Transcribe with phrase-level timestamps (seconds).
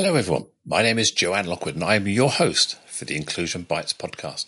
[0.00, 0.46] Hello, everyone.
[0.64, 4.44] My name is Joanne Lockwood, and I am your host for the Inclusion Bites podcast.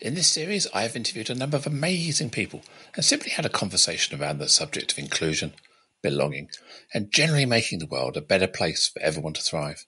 [0.00, 2.62] In this series, I have interviewed a number of amazing people
[2.94, 5.54] and simply had a conversation around the subject of inclusion,
[6.04, 6.50] belonging,
[6.94, 9.86] and generally making the world a better place for everyone to thrive.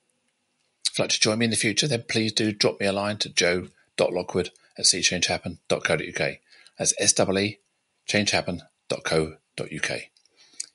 [0.85, 2.91] If you'd like to join me in the future, then please do drop me a
[2.91, 6.35] line to joe.lockwood at seechangehappen.co.uk.
[6.77, 7.59] That's S-E-E
[8.05, 10.01] changehappen.co.uk.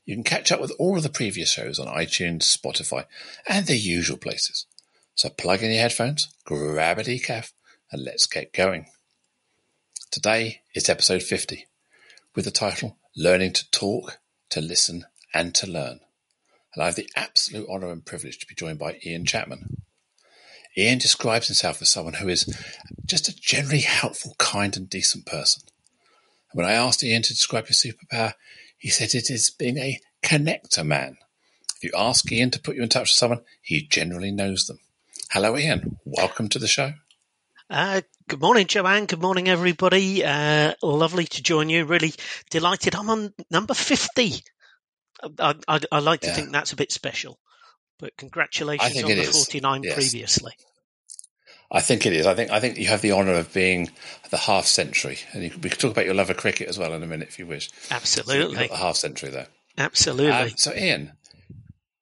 [0.05, 3.07] You can catch up with all of the previous shows on iTunes, Spotify,
[3.49, 4.67] and the usual places.
[5.15, 7.53] So plug in your headphones, grab a decaf,
[7.91, 8.87] and let's get going.
[10.11, 11.67] Today is episode 50
[12.35, 14.19] with the title Learning to Talk,
[14.51, 16.01] to Listen, and to Learn.
[16.75, 19.83] And I have the absolute honour and privilege to be joined by Iain Chapman.
[20.77, 22.53] Iain describes himself as someone who is
[23.07, 25.63] just a generally helpful, kind, and decent person.
[26.53, 28.35] And when I asked Iain to describe his superpower,
[28.85, 31.17] he said it is being a connector man.
[31.77, 34.79] If you ask Iain to put you in touch with someone, he generally knows them.
[35.31, 35.99] Hello, Iain.
[36.05, 36.93] Welcome to the show.
[37.71, 39.07] Uh, good morning, Joanne.
[39.07, 40.23] Good morning, everybody.
[40.23, 41.87] Uh, lovely to join you.
[41.87, 42.13] Really
[42.51, 42.95] delighted.
[42.95, 44.35] I'm on number 50.
[45.39, 46.35] I, I, I like to yeah.
[46.35, 47.39] think that's a bit special,
[47.99, 49.47] but congratulations on the is.
[49.47, 50.43] 49 yes.
[51.75, 52.25] I think it is.
[52.25, 53.91] I think I think you have the honour of being
[54.31, 56.93] the half century, and you, we could talk about your love of cricket as well
[56.95, 57.69] in a minute if you wish.
[57.91, 59.49] Absolutely, so the half century there.
[59.77, 60.31] Absolutely.
[60.31, 61.13] Uh, so, Iain,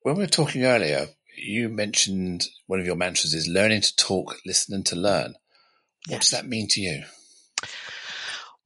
[0.03, 1.07] when we were talking earlier,
[1.39, 5.37] you mentioned one of your mantras is learning to talk, listening to learn.
[6.07, 6.31] What yes.
[6.31, 7.05] does that mean to you?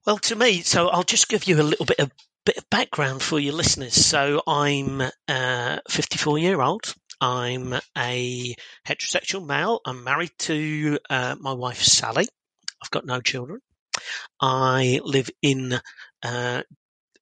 [0.05, 2.11] Well, to me, so I'll just give you a little bit of
[2.45, 3.95] bit of background for your listeners.
[3.95, 6.95] So I'm uh, 54 year old.
[7.21, 8.55] I'm a
[8.87, 9.81] heterosexual male.
[9.85, 12.29] I'm married to uh, my wife Sally.
[12.83, 13.61] I've got no children.
[14.41, 15.81] I live in
[16.23, 16.63] uh,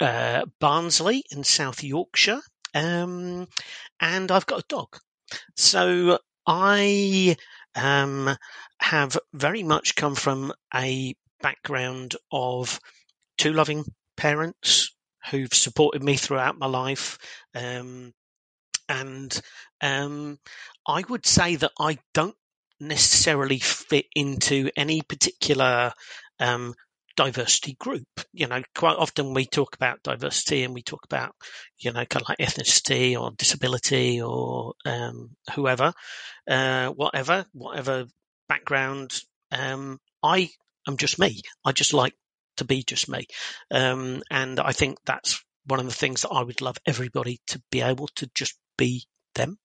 [0.01, 2.41] uh, Barnsley in South Yorkshire,
[2.75, 3.47] um,
[4.01, 4.99] and I've got a dog.
[5.57, 7.37] So I
[7.75, 8.37] um,
[8.81, 12.81] have very much come from a background of
[13.39, 13.85] two loving
[14.17, 14.91] parents
[15.31, 17.19] who've supported me throughout my life.
[17.55, 18.13] Um,
[18.89, 19.41] and
[19.81, 20.39] um,
[20.87, 22.37] I would say that I don't
[22.81, 25.93] necessarily fit into any particular
[26.41, 26.75] um,
[27.17, 28.09] diversity group.
[28.33, 31.35] You know, quite often we talk about diversity and we talk about,
[31.79, 35.93] you know, kind of like ethnicity or disability or um, whoever,
[36.49, 38.07] uh, whatever, whatever
[38.49, 39.21] background.
[39.53, 40.51] Um, I
[40.89, 41.41] am just me.
[41.65, 42.15] I just like
[42.57, 43.27] to be just me.
[43.71, 47.63] Um, and I think that's one of the things that I would love everybody to
[47.71, 49.05] be able to just be
[49.35, 49.59] them.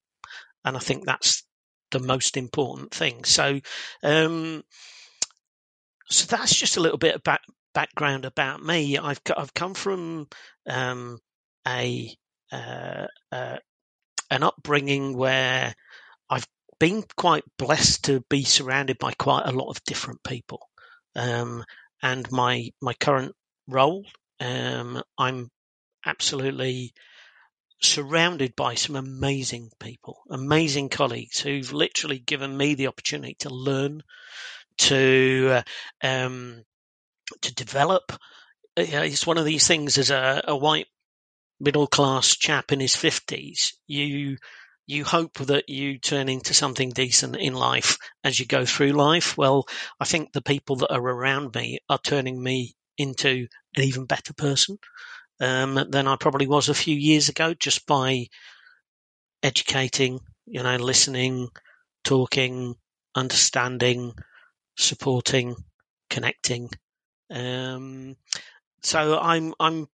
[0.65, 1.43] And I think that's
[1.91, 3.23] the most important thing.
[3.23, 3.59] So,
[4.03, 4.63] um,
[6.09, 7.41] so that's just a little bit of back,
[7.73, 8.97] background about me.
[8.97, 10.27] I've I've come from
[10.67, 11.19] um,
[11.67, 12.13] a
[12.51, 13.57] uh, uh,
[14.31, 15.73] an upbringing where
[16.29, 16.47] I've
[16.79, 20.67] been quite blessed to be surrounded by quite a lot of different people.
[21.15, 21.63] Um,
[22.01, 23.33] and my my current
[23.67, 24.05] role,
[24.39, 25.49] um, I'm
[26.05, 26.93] absolutely
[27.81, 34.03] surrounded by some amazing people, amazing colleagues who've literally given me the opportunity to learn,
[34.77, 35.61] to
[36.01, 36.63] uh, um,
[37.41, 38.11] to develop.
[38.77, 40.87] Uh, it's one of these things as a, a white
[41.59, 43.73] middle class chap in his fifties.
[43.87, 44.37] You
[44.85, 49.37] you hope that you turn into something decent in life as you go through life.
[49.37, 49.67] Well,
[49.99, 54.33] I think the people that are around me are turning me into an even better
[54.33, 54.79] person
[55.39, 58.27] um, than I probably was a few years ago, just by
[59.41, 61.49] educating, you know, listening,
[62.03, 62.75] talking,
[63.15, 64.13] understanding,
[64.77, 65.55] supporting,
[66.09, 66.69] connecting.
[67.29, 68.15] Um,
[68.81, 69.87] so I'm I'm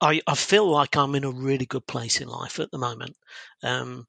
[0.00, 3.16] I, I feel like I'm in a really good place in life at the moment,
[3.62, 4.06] um,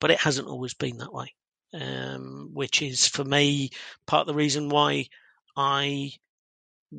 [0.00, 1.32] but it hasn't always been that way.
[1.74, 3.70] Um, which is for me
[4.06, 5.08] part of the reason why
[5.56, 6.12] I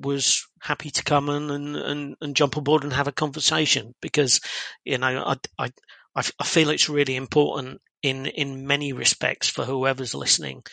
[0.02, 4.40] was happy to come and, and, and, jump aboard and have a conversation because,
[4.84, 5.72] you know, I, I,
[6.16, 10.64] I feel it's really important in, in many respects for whoever's listening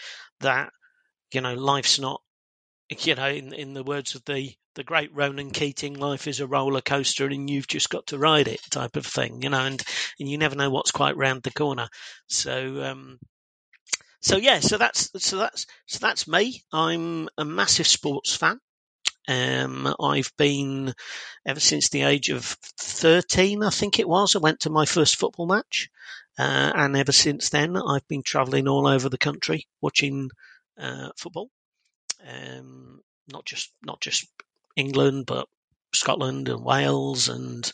[0.41, 0.71] that,
[1.32, 2.21] you know, life's not,
[3.00, 6.47] you know, in, in the words of the, the great Ronan Keating, life is a
[6.47, 9.82] roller coaster and you've just got to ride it type of thing, you know, and,
[10.19, 11.88] and you never know what's quite round the corner.
[12.29, 13.19] So, um,
[14.25, 16.65] so yeah, so that's so that's so that's me.
[16.73, 18.59] I'm a massive sports fan.
[19.26, 20.93] Um, I've been
[21.47, 22.44] ever since the age of
[22.79, 24.37] 13, I think it was.
[24.37, 25.88] I went to my first football match.
[26.38, 30.31] Uh, and ever since then, I've been traveling all over the country watching
[30.79, 31.49] uh, football.
[32.26, 34.26] Um, not just not just
[34.76, 35.49] England, but
[35.94, 37.70] Scotland and Wales, and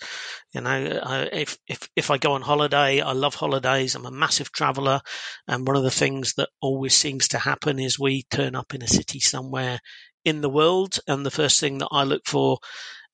[0.53, 3.95] you know, I, if if if I go on holiday, I love holidays.
[3.95, 5.01] I'm a massive traveller,
[5.49, 8.83] and one of the things that always seems to happen is we turn up in
[8.83, 9.81] a city somewhere
[10.25, 12.59] in the world, and the first thing that I look for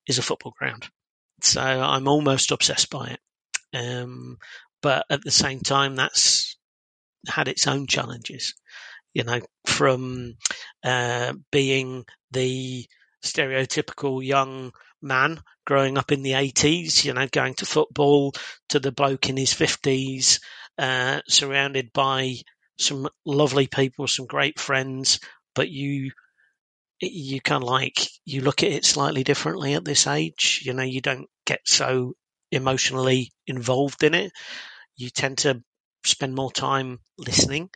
[0.06, 0.88] is a football ground.
[1.40, 3.20] So I'm almost obsessed by it.
[3.76, 4.38] Um,
[4.82, 6.56] but at the same time, that's
[7.28, 8.54] had its own challenges.
[9.12, 10.34] You know, from
[10.84, 12.86] uh, being the
[13.24, 14.72] stereotypical young
[15.02, 18.32] man growing up in the 80s, you know, going to football
[18.68, 20.40] to the bloke in his 50s,
[20.78, 22.36] uh, surrounded by
[22.78, 25.18] some lovely people, some great friends,
[25.54, 26.12] but you
[27.00, 30.62] you kind of like you look at it slightly differently at this age.
[30.64, 32.14] You know, you don't get so
[32.50, 34.32] emotionally involved in it.
[34.96, 35.62] You tend to
[36.04, 37.70] spend more time listening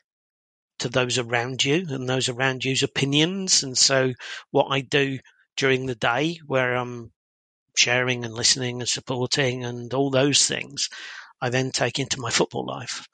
[0.78, 3.62] to those around you and those around you's opinions.
[3.62, 4.12] And so,
[4.50, 5.18] what I do
[5.56, 7.12] during the day, where I'm
[7.76, 10.88] sharing and listening and supporting and all those things,
[11.40, 13.06] I then take into my football life.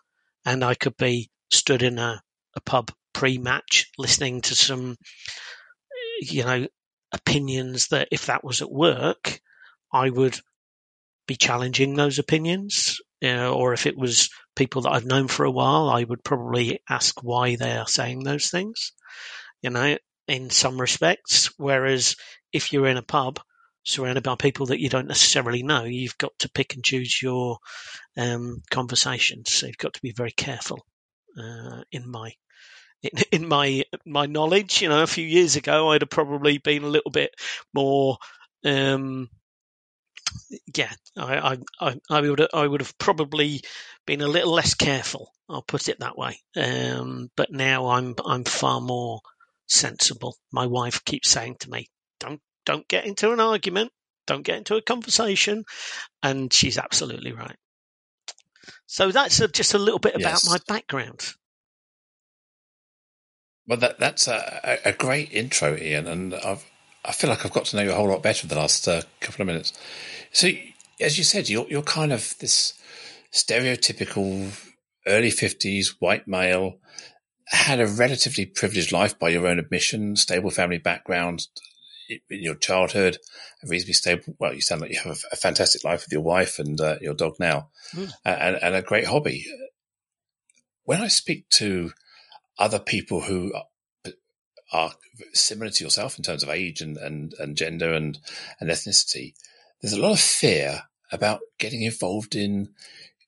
[0.45, 2.23] And I could be stood in a,
[2.55, 4.97] a pub pre match listening to some
[6.21, 6.67] you know,
[7.13, 9.41] opinions that if that was at work,
[9.93, 10.39] I would
[11.27, 13.01] be challenging those opinions.
[13.21, 16.23] You know, or if it was people that I've known for a while, I would
[16.23, 18.93] probably ask why they are saying those things.
[19.63, 19.97] You know,
[20.29, 21.51] in some respects.
[21.57, 22.17] Whereas
[22.53, 23.41] if you're in a pub
[23.85, 27.59] surrounded by people that you don't necessarily know, you've got to pick and choose your
[28.17, 29.55] um, conversations.
[29.55, 30.85] So you've got to be very careful.
[31.39, 32.33] Uh, in my
[33.13, 34.83] in, in my my knowledge.
[34.83, 37.35] You know, a few years ago, I'd have probably been a little bit
[37.75, 38.19] more.
[38.65, 39.29] Um,
[40.75, 43.63] yeah, I, I, I would I would have probably
[44.07, 45.33] been a little less careful.
[45.49, 46.39] I'll put it that way.
[46.57, 49.21] Um, but now I'm I'm far more
[49.67, 50.37] sensible.
[50.53, 51.89] My wife keeps saying to me,
[52.21, 53.93] "Don't don't get into an argument,
[54.27, 55.65] don't get into a conversation,"
[56.23, 57.57] and she's absolutely right.
[58.87, 60.49] So that's a, just a little bit about yes.
[60.49, 61.35] my background.
[63.69, 66.65] Well, that that's a, a great intro, Iain, and I've
[67.05, 69.03] I feel like I've got to know you a whole lot better the last uh,
[69.21, 69.73] couple of minutes.
[70.33, 70.51] So,
[71.01, 72.75] as you said, you're you're kind of this
[73.33, 74.53] stereotypical
[75.07, 76.79] early fifties white male,
[77.47, 81.47] had a relatively privileged life by your own admission, stable family background
[82.09, 83.19] in your childhood,
[83.63, 84.35] a reasonably stable.
[84.39, 86.97] Well, you sound like you have a, a fantastic life with your wife and uh,
[87.01, 88.13] your dog now, mm.
[88.25, 89.47] and, and a great hobby.
[90.85, 91.91] When I speak to
[92.59, 93.53] other people who
[94.73, 94.93] are
[95.33, 98.19] similar to yourself in terms of age and, and, and gender and,
[98.61, 99.35] and ethnicity,
[99.81, 100.83] there's a lot of fear
[101.13, 102.69] about getting involved in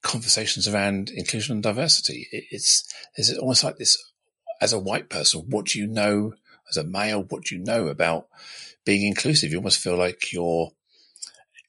[0.03, 2.27] conversations around inclusion and diversity.
[2.31, 3.99] it's it's almost like this
[4.61, 6.35] as a white person, what do you know
[6.69, 7.23] as a male?
[7.23, 8.29] What do you know about
[8.85, 9.51] being inclusive?
[9.51, 10.71] You almost feel like you're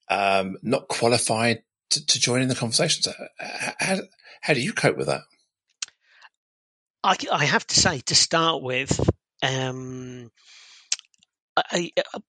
[0.10, 3.08] um, not qualified to, to, join in the conversations.
[3.80, 3.98] How,
[4.42, 5.22] how do you cope with that?
[7.04, 9.00] I, I have to say, to start with,
[9.42, 10.30] um,
[11.56, 12.20] I, uh,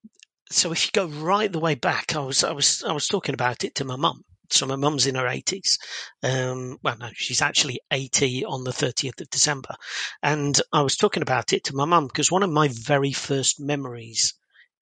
[0.50, 3.34] so if you go right the way back, I was I was I was talking
[3.34, 4.24] about it to my mum.
[4.50, 5.78] So my mum's in her eighties.
[6.24, 9.74] Um, well, no, she's actually eighty on the thirtieth of December,
[10.22, 13.60] and I was talking about it to my mum because one of my very first
[13.60, 14.34] memories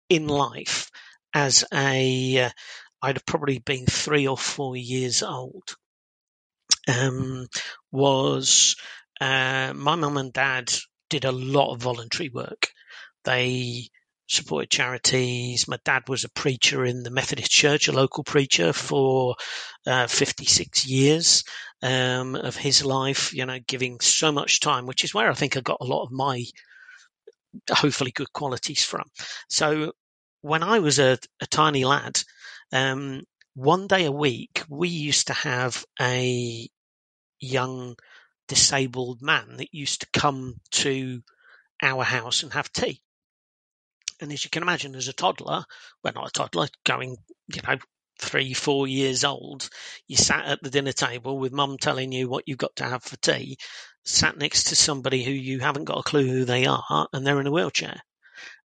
[0.08, 0.91] in life,
[1.34, 2.50] as a uh,
[3.02, 5.76] I'd have probably been three or four years old,
[6.89, 7.46] um,
[7.93, 8.74] was
[9.20, 10.72] uh, my mum and dad
[11.10, 12.69] did a lot of voluntary work.
[13.25, 13.89] They
[14.29, 15.67] supported charities.
[15.67, 19.37] My dad was a preacher in the Methodist Church, a local preacher for
[19.87, 21.44] uh, 56 years
[21.82, 25.56] um, of his life, you know, giving so much time, which is where I think
[25.56, 26.44] I got a lot of my
[27.70, 29.05] hopefully good qualities from.
[29.48, 29.93] So
[30.43, 32.20] when I was a, a tiny lad,
[32.72, 33.22] um,
[33.55, 36.69] one day a week, we used to have a
[37.41, 37.96] young
[38.48, 41.22] disabled man that used to come to
[41.82, 43.00] our house and have tea.
[44.20, 45.64] And as you can imagine, as a toddler,
[46.02, 47.17] well, not a toddler, going,
[47.55, 47.76] you know,
[48.19, 49.69] three, four years old,
[50.08, 53.05] you sat at the dinner table with mum telling you what you've got to have
[53.05, 53.56] for tea,
[54.05, 57.40] sat next to somebody who you haven't got a clue who they are, and they're
[57.40, 58.00] in a wheelchair,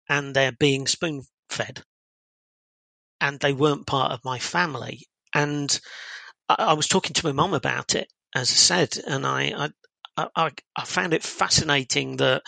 [0.10, 1.84] and they're being spoon fed.
[3.22, 5.08] And they weren't part of my family.
[5.34, 5.80] And
[6.50, 9.70] I, I was talking to my mum about it, as I said, and I,
[10.18, 12.44] I, I, I found it fascinating that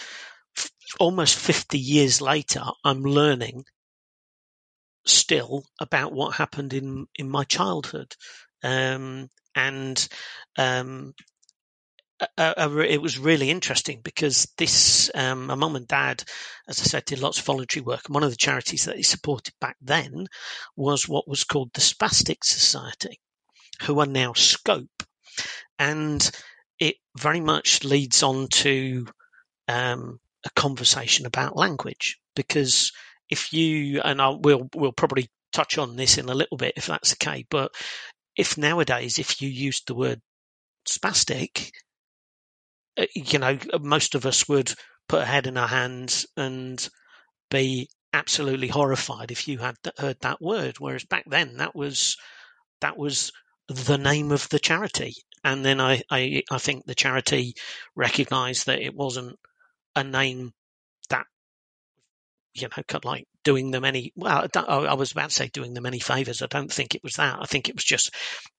[0.58, 3.66] f- almost 50 years later, I'm learning
[5.06, 8.14] still about what happened in, in my childhood.
[8.64, 10.08] Um, and
[10.58, 11.14] um,
[12.38, 16.24] it was really interesting because this, um, my mum and dad,
[16.68, 18.02] as I said, did lots of voluntary work.
[18.06, 20.28] And one of the charities that they supported back then
[20.76, 23.20] was what was called the Spastic Society,
[23.84, 24.90] who are now Scope.
[25.80, 26.30] And
[26.80, 29.08] it very much leads on to
[29.68, 32.92] um, a conversation about language because
[33.30, 36.88] if you and I will we'll probably touch on this in a little bit if
[36.88, 37.72] that's okay, but
[38.36, 40.22] if nowadays if you used the word
[40.88, 41.72] spastic,
[42.98, 44.74] uh, you know, most of us would
[45.08, 46.88] put a head in our hands and
[47.50, 50.78] be absolutely horrified if you had heard that word.
[50.80, 52.18] Whereas back then, that was
[52.82, 53.32] that was
[53.68, 57.56] the name of the charity, and then I I, I think the charity
[57.96, 59.38] recognised that it wasn't
[59.96, 60.52] a name
[61.10, 61.26] that
[62.54, 64.14] you know, of like doing them any.
[64.16, 66.42] Well, I was about to say doing them any favors.
[66.42, 67.38] I don't think it was that.
[67.42, 68.12] I think it was just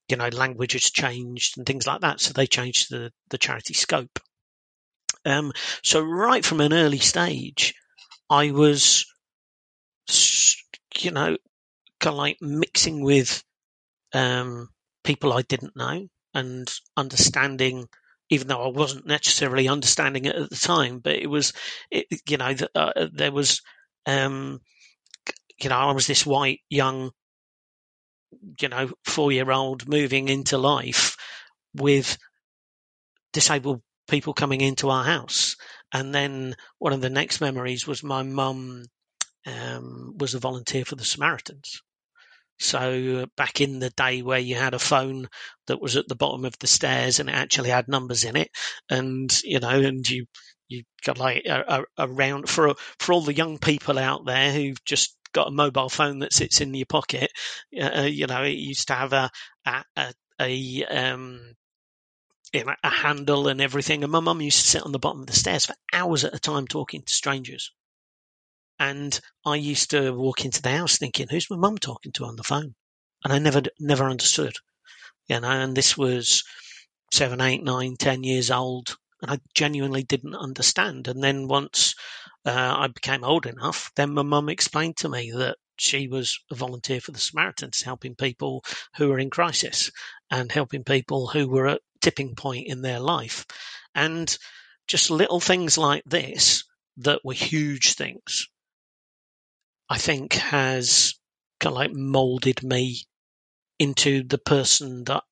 [0.09, 2.21] you know, language has changed and things like that.
[2.21, 4.21] So they changed the, the charity scope.
[5.25, 7.75] Um, so right from an early stage,
[8.31, 9.05] I was,
[11.01, 11.37] you know,
[12.01, 13.43] kind of like mixing with
[14.13, 14.69] um,
[15.07, 17.87] people I didn't know and understanding,
[18.29, 21.55] even though I wasn't necessarily understanding it at the time, but it was,
[21.91, 23.63] it, you know, uh, there was,
[24.05, 24.61] um,
[25.59, 27.13] you know, I was this white young
[28.61, 31.17] you know, four year old moving into life
[31.75, 32.19] with
[33.33, 35.57] disabled people coming into our house.
[35.93, 38.85] And then one of the next memories was my mum
[39.47, 41.83] um, was a volunteer for the Samaritans.
[42.59, 45.29] So back in the day where you had a phone
[45.67, 48.51] that was at the bottom of the stairs and it actually had numbers in it,
[48.89, 50.27] and you know, and you
[50.69, 54.83] you got like a, a, around for for all the young people out there who've
[54.85, 57.31] just got a mobile phone that sits in your pocket.
[57.79, 59.31] Uh, you know, it used to have a
[59.67, 61.55] a, a, a um,
[62.55, 64.03] a handle and everything.
[64.03, 66.35] And my mum used to sit on the bottom of the stairs for hours at
[66.35, 67.71] a time talking to strangers.
[68.79, 72.37] And I used to walk into the house thinking, "Who's my mum talking to on
[72.37, 72.75] the phone?"
[73.25, 74.57] And I never never understood.
[75.29, 76.45] You know, and this was
[77.13, 81.09] seven, eight, nine, ten years old, and I genuinely didn't understand.
[81.09, 81.95] And then once
[82.45, 86.55] uh, I became old enough, then my mum explained to me that she was a
[86.55, 88.65] volunteer for the Samaritans, helping people
[88.97, 89.91] who were in crisis
[90.31, 93.47] and helping people who were at tipping point in their life.
[93.95, 94.37] And
[94.87, 96.65] just little things like this
[96.99, 98.49] that were huge things,
[99.89, 101.15] I think has
[101.61, 103.03] kind of like molded me
[103.79, 105.25] into the person that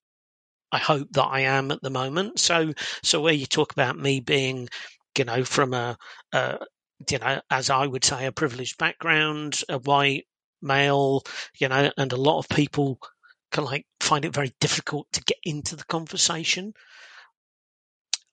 [0.72, 2.40] I hope that I am at the moment.
[2.40, 4.68] So, so where you talk about me being,
[5.16, 5.96] you know, from a,
[6.32, 6.58] a
[7.10, 10.26] you know, as I would say, a privileged background, a white
[10.62, 11.22] male,
[11.58, 12.98] you know, and a lot of people
[13.52, 16.72] can like find it very difficult to get into the conversation.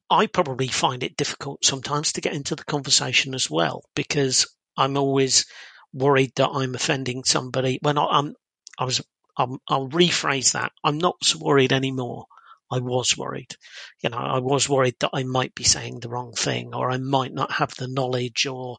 [0.09, 4.47] I probably find it difficult sometimes to get into the conversation as well because
[4.77, 5.45] I'm always
[5.93, 7.79] worried that I'm offending somebody.
[7.81, 8.35] When I, I'm,
[8.77, 9.01] I was
[9.37, 10.71] I'll, I'll rephrase that.
[10.83, 12.25] I'm not so worried anymore.
[12.71, 13.55] I was worried.
[14.01, 16.97] You know, I was worried that I might be saying the wrong thing or I
[16.97, 18.77] might not have the knowledge or,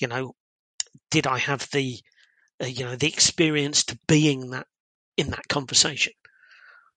[0.00, 0.34] you know,
[1.10, 1.98] did I have the,
[2.62, 4.66] uh, you know, the experience to being that
[5.16, 6.12] in that conversation?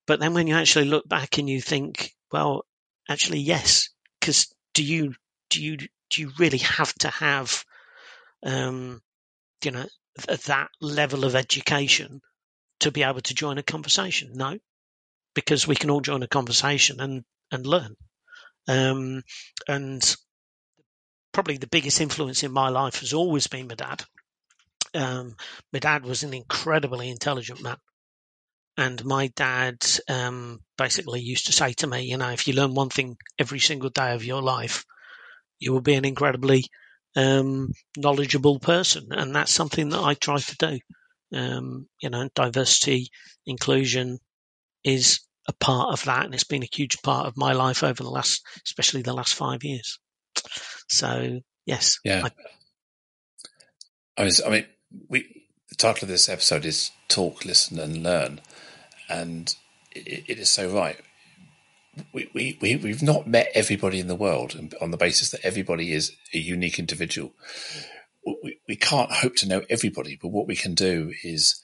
[0.06, 2.66] But then when you actually look back and you think, well,
[3.10, 5.16] actually, yes, because do you,
[5.50, 7.66] do you, do you really have to have,
[8.44, 9.02] um,
[9.64, 9.86] you know,
[10.46, 12.22] that level of education
[12.80, 14.32] to be able to join a conversation?
[14.34, 14.58] No,
[15.34, 17.96] because we can all join a conversation and and learn.
[18.68, 19.24] Um,
[19.68, 20.16] and
[21.32, 24.04] probably the biggest influence in my life has always been my dad.
[24.94, 25.36] Um,
[25.74, 27.78] my dad was an incredibly intelligent man.
[28.78, 32.74] And my dad um, basically used to say to me, you know, if you learn
[32.74, 34.86] one thing every single day of your life,
[35.60, 36.66] you will be an incredibly
[37.16, 39.08] um, knowledgeable person.
[39.12, 40.80] And that's something that I try to do
[41.36, 43.10] um, you know, diversity,
[43.46, 44.20] inclusion
[44.84, 48.02] is a part of that, and it's been a huge part of my life over
[48.02, 50.00] the last, especially the last five years.
[50.90, 52.28] So, yes, yeah.
[54.18, 54.42] I, I was.
[54.42, 54.66] I mean,
[55.10, 55.32] we.
[55.70, 58.42] The title of this episode is "Talk, Listen, and Learn,"
[59.10, 59.54] and
[59.92, 61.00] it, it is so right.
[62.14, 65.94] We, we, we, we've not met everybody in the world on the basis that everybody
[65.94, 67.34] is a unique individual
[68.26, 71.62] we, we can't hope to know everybody, but what we can do is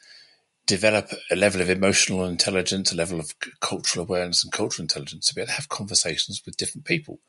[0.66, 5.36] develop a level of emotional intelligence, a level of cultural awareness and cultural intelligence to
[5.36, 7.20] be able to have conversations with different people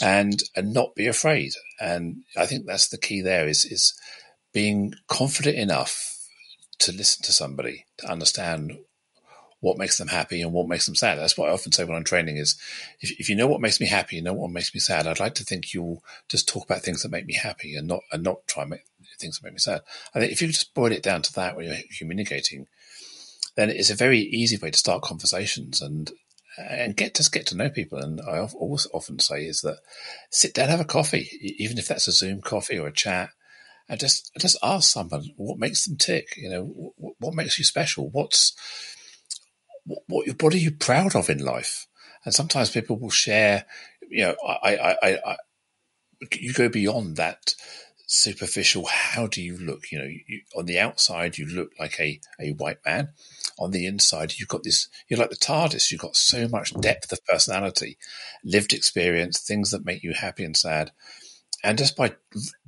[0.00, 1.52] and and not be afraid.
[1.78, 3.94] And I think that's the key there is is
[4.52, 6.16] being confident enough
[6.78, 8.78] to listen to somebody, to understand
[9.60, 11.18] what makes them happy and what makes them sad.
[11.18, 12.56] That's what I often say when I'm training is
[13.00, 15.20] if, if you know what makes me happy, you know what makes me sad, I'd
[15.20, 18.22] like to think you'll just talk about things that make me happy and not and
[18.22, 18.84] not try and make
[19.18, 19.82] things that make me sad.
[20.14, 22.66] I think if you just boil it down to that when you're communicating,
[23.56, 26.10] then it's a very easy way to start conversations and
[26.58, 27.98] and get just get to know people.
[27.98, 29.78] And I always often say is that
[30.30, 33.30] sit down, have a coffee, even if that's a Zoom coffee or a chat,
[33.88, 36.34] and just just ask someone what makes them tick.
[36.36, 36.64] You know,
[36.96, 38.08] what, what makes you special?
[38.10, 38.54] What's
[39.84, 41.86] what, what are you proud of in life?
[42.24, 43.64] And sometimes people will share.
[44.08, 45.36] You know, I I, I, I
[46.34, 47.54] you go beyond that
[48.06, 48.86] superficial.
[48.86, 49.90] How do you look?
[49.90, 53.10] You know, you, on the outside you look like a a white man.
[53.58, 54.88] On the inside, you've got this.
[55.08, 55.90] You're like the TARDIS.
[55.90, 57.98] You've got so much depth of personality,
[58.44, 60.92] lived experience, things that make you happy and sad
[61.62, 62.14] and just by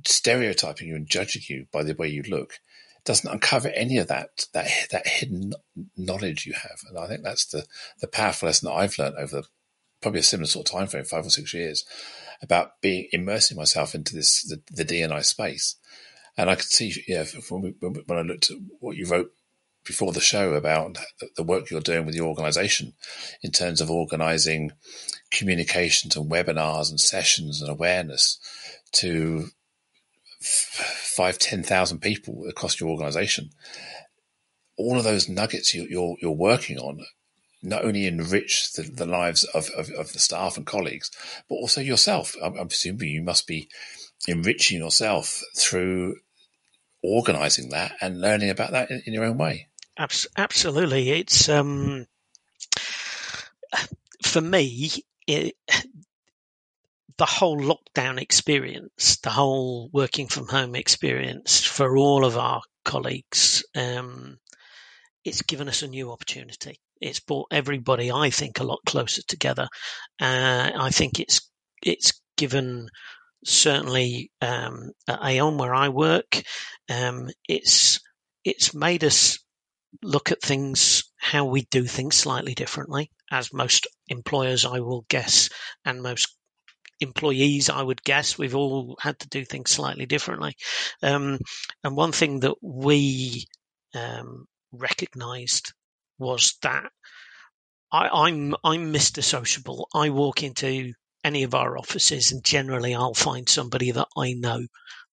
[0.05, 2.59] stereotyping you and judging you by the way you look,
[3.05, 5.53] doesn't uncover any of that that that hidden
[5.97, 6.79] knowledge you have.
[6.87, 7.65] And I think that's the
[7.99, 9.43] the powerful lesson that I've learned over
[10.01, 11.85] probably a similar sort of time frame, five or six years,
[12.41, 15.77] about being immersing myself into this the, the D&I space.
[16.37, 19.31] And I could see, yeah, when, when I looked at what you wrote
[19.85, 20.97] before the show about
[21.35, 22.93] the work you're doing with your organization
[23.41, 24.71] in terms of organizing
[25.31, 28.39] communications and webinars and sessions and awareness
[28.91, 29.47] to
[31.15, 33.49] five, ten thousand people across your organization,
[34.77, 37.05] all of those nuggets you, are you're, you're working on
[37.61, 41.09] not only enrich the, the lives of, of, of, the staff and colleagues,
[41.47, 42.35] but also yourself.
[42.43, 43.69] I'm, I'm assuming you must be
[44.27, 46.17] enriching yourself through
[47.01, 49.67] organizing that and learning about that in, in your own way.
[49.97, 52.07] Absolutely, it's um,
[54.23, 54.91] for me.
[55.27, 55.55] It,
[57.17, 63.63] the whole lockdown experience, the whole working from home experience for all of our colleagues,
[63.75, 64.37] um,
[65.23, 66.79] it's given us a new opportunity.
[66.99, 69.67] It's brought everybody, I think, a lot closer together.
[70.19, 71.49] Uh, I think it's
[71.81, 72.87] it's given
[73.45, 76.41] certainly um, at Aon where I work,
[76.89, 77.99] um, it's
[78.43, 79.39] it's made us
[80.01, 85.49] look at things how we do things slightly differently, as most employers, I will guess,
[85.85, 86.35] and most
[87.03, 90.55] employees, I would guess, we've all had to do things slightly differently.
[91.01, 91.39] Um,
[91.83, 93.45] and one thing that we
[93.93, 95.73] um, recognised
[96.17, 96.91] was that
[97.91, 99.23] I, am I'm, I'm Mr.
[99.23, 99.87] Sociable.
[99.93, 104.65] I walk into any of our offices, and generally I'll find somebody that I know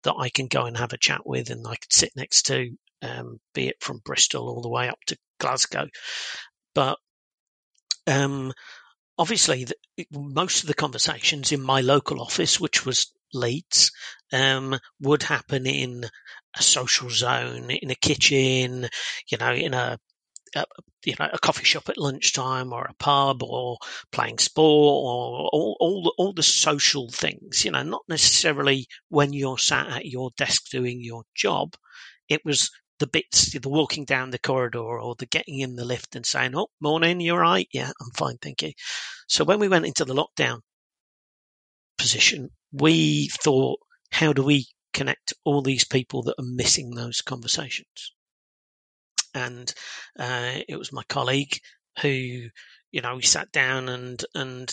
[0.02, 2.70] that I can go and have a chat with, and I could sit next to,
[3.02, 5.88] um, be it from Bristol all the way up to Glasgow.
[6.74, 6.98] But
[8.06, 8.52] um,
[9.20, 13.92] obviously, the, most of the conversations in my local office, which was Leeds,
[14.32, 16.04] um, would happen in
[16.56, 18.88] a social zone, in a kitchen,
[19.30, 19.98] you know, in a,
[20.56, 20.64] a,
[21.04, 23.78] you know a coffee shop at lunchtime or a pub or
[24.10, 27.64] playing sport or all all the, all the social things.
[27.64, 31.76] You know, not necessarily when you're sat at your desk doing your job.
[32.28, 36.14] It was the bits, the walking down the corridor or the getting in the lift
[36.14, 38.72] and saying, "Oh, morning, you're right, yeah, I'm fine, thank you."
[39.26, 40.60] So when we went into the lockdown
[41.98, 43.80] position, we thought,
[44.12, 48.12] how do we connect all these people that are missing those conversations?
[49.34, 49.72] And
[50.18, 51.58] uh, it was my colleague
[52.00, 52.48] who,
[52.90, 54.72] you know, we sat down and and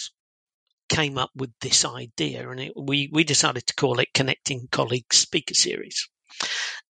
[0.90, 5.18] came up with this idea, and it, we we decided to call it Connecting Colleagues
[5.18, 6.08] Speaker Series.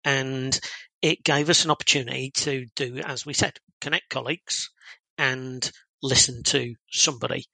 [0.04, 0.58] And
[1.02, 4.70] it gave us an opportunity to do, as we said, connect colleagues
[5.18, 5.70] and
[6.02, 7.46] listen to somebody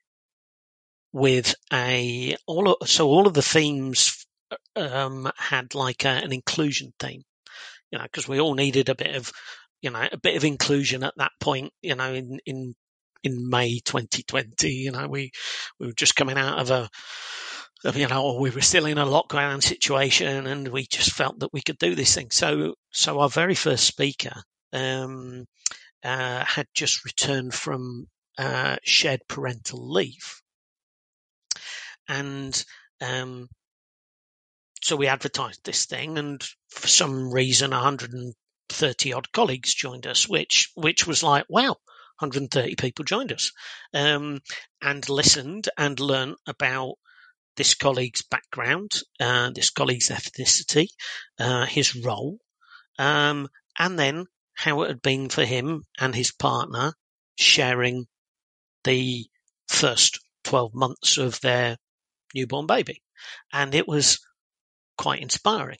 [1.12, 4.26] with a all of, so all of the themes
[4.76, 7.22] um, had like a, an inclusion theme,
[7.92, 9.32] you know, because we all needed a bit of
[9.82, 12.74] you know a bit of inclusion at that point, you know, in in
[13.24, 15.32] in May 2020, you know, we
[15.80, 16.90] we were just coming out of a
[17.84, 21.62] you know, we were still in a lockdown situation and we just felt that we
[21.62, 22.32] could do this thing.
[22.32, 24.42] So, so our very first speaker,
[24.72, 25.46] um,
[26.04, 30.42] uh, had just returned from, uh, shared parental leave.
[32.08, 32.64] And,
[33.02, 33.50] um,
[34.82, 40.70] so we advertised this thing and for some reason 130 odd colleagues joined us, which,
[40.76, 41.76] which was like, wow,
[42.20, 43.52] 130 people joined us,
[43.94, 44.40] um,
[44.82, 46.96] and listened and learned about
[47.56, 50.88] this colleague's background, uh, this colleague's ethnicity,
[51.40, 52.40] uh, his role,
[52.98, 56.94] um, and then how it had been for him and his partner
[57.36, 58.06] sharing
[58.84, 59.26] the
[59.68, 61.78] first 12 months of their
[62.34, 63.02] newborn baby.
[63.52, 64.20] And it was
[64.98, 65.80] quite inspiring.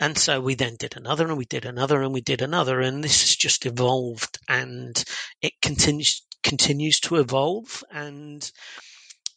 [0.00, 2.80] And so we then did another and we did another and we did another.
[2.80, 5.02] And this has just evolved and
[5.40, 7.84] it continues, continues to evolve.
[7.92, 8.50] And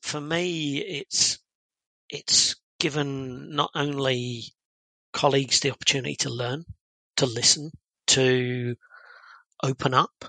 [0.02, 1.38] for me, it's,
[2.10, 4.44] it's given not only
[5.14, 6.66] colleagues the opportunity to learn,
[7.18, 7.72] to listen,
[8.08, 8.76] to
[9.64, 10.26] open up,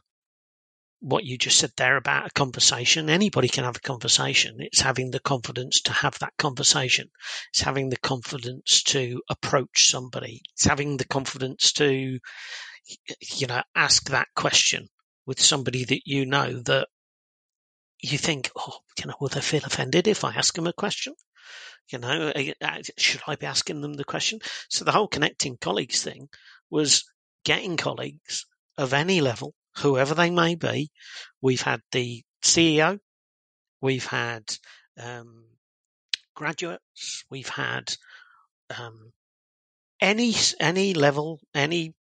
[1.00, 3.10] what you just said there about a conversation.
[3.10, 4.56] Anybody can have a conversation.
[4.58, 7.08] It's having the confidence to have that conversation.
[7.50, 10.40] It's having the confidence to approach somebody.
[10.54, 12.18] It's having the confidence to,
[13.36, 14.88] you know, ask that question
[15.26, 16.88] with somebody that you know that
[18.00, 21.14] you think, oh, you know, will they feel offended if I ask them a question?
[21.90, 22.32] You know,
[22.98, 24.40] should I be asking them the question?
[24.68, 26.28] So the whole connecting colleagues thing
[26.70, 27.04] was
[27.44, 28.44] getting colleagues
[28.76, 30.90] of any level whoever they may be.
[31.40, 32.98] We've had the CEO,
[33.80, 34.42] we've had
[34.98, 35.44] um,
[36.34, 37.94] graduates, we've had
[38.76, 39.12] um,
[40.00, 41.94] any any level, any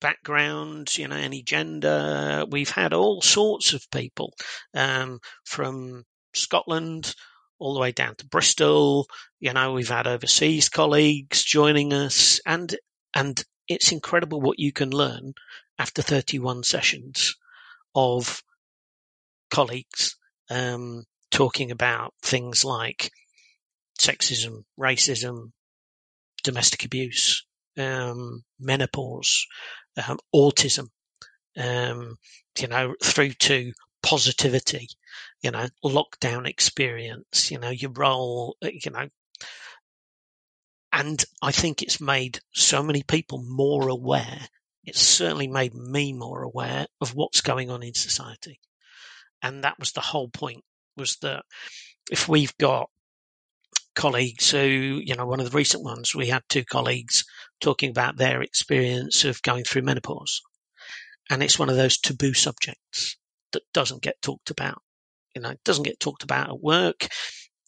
[0.00, 2.44] background, you know, any gender.
[2.48, 4.34] We've had all sorts of people
[4.74, 6.04] um, from
[6.34, 7.14] Scotland
[7.58, 9.06] all the way down to Bristol.
[9.40, 12.74] You know, we've had overseas colleagues joining us, and
[13.14, 15.34] and it's incredible what you can learn
[15.78, 17.34] after 31 sessions
[17.94, 18.42] of
[19.50, 20.16] colleagues
[20.50, 23.10] um, talking about things like
[23.98, 25.50] sexism, racism,
[26.44, 27.44] domestic abuse,
[27.78, 29.46] um, menopause,
[30.06, 30.88] um, autism,
[31.56, 32.16] um,
[32.58, 33.72] you know, through to
[34.06, 34.88] positivity,
[35.42, 39.08] you know, lockdown experience, you know, your role, uh, you know,
[40.92, 44.48] and I think it's made so many people more aware
[44.86, 48.60] it's certainly made me more aware of what's going on in society.
[49.42, 50.64] And that was the whole point
[50.96, 51.44] was that
[52.10, 52.88] if we've got
[53.96, 57.24] colleagues who, you know, one of the recent ones, we had two colleagues
[57.60, 60.40] talking about their experience of going through menopause.
[61.28, 63.16] And it's one of those taboo subjects
[63.52, 64.82] that doesn't get talked about.
[65.34, 67.08] You know, it doesn't get talked about at work.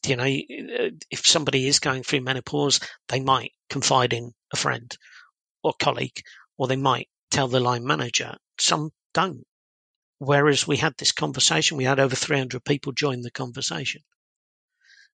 [0.07, 4.97] You know, if somebody is going through menopause, they might confide in a friend
[5.63, 6.23] or colleague
[6.57, 8.37] or they might tell the line manager.
[8.59, 9.45] Some don't.
[10.19, 14.03] Whereas we had this conversation, we had over 300 people join the conversation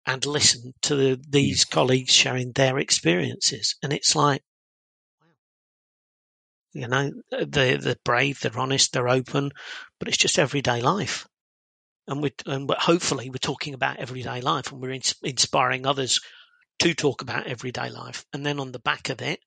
[0.06, 1.70] and listen to the, these mm.
[1.70, 3.76] colleagues sharing their experiences.
[3.82, 4.42] And it's like,
[6.72, 9.50] you know, they're, they're brave, they're honest, they're open,
[9.98, 11.26] but it's just everyday life.
[12.06, 16.20] And we and we're, hopefully we're talking about everyday life and we're in, inspiring others
[16.80, 18.24] to talk about everyday life.
[18.32, 19.40] And then on the back of it,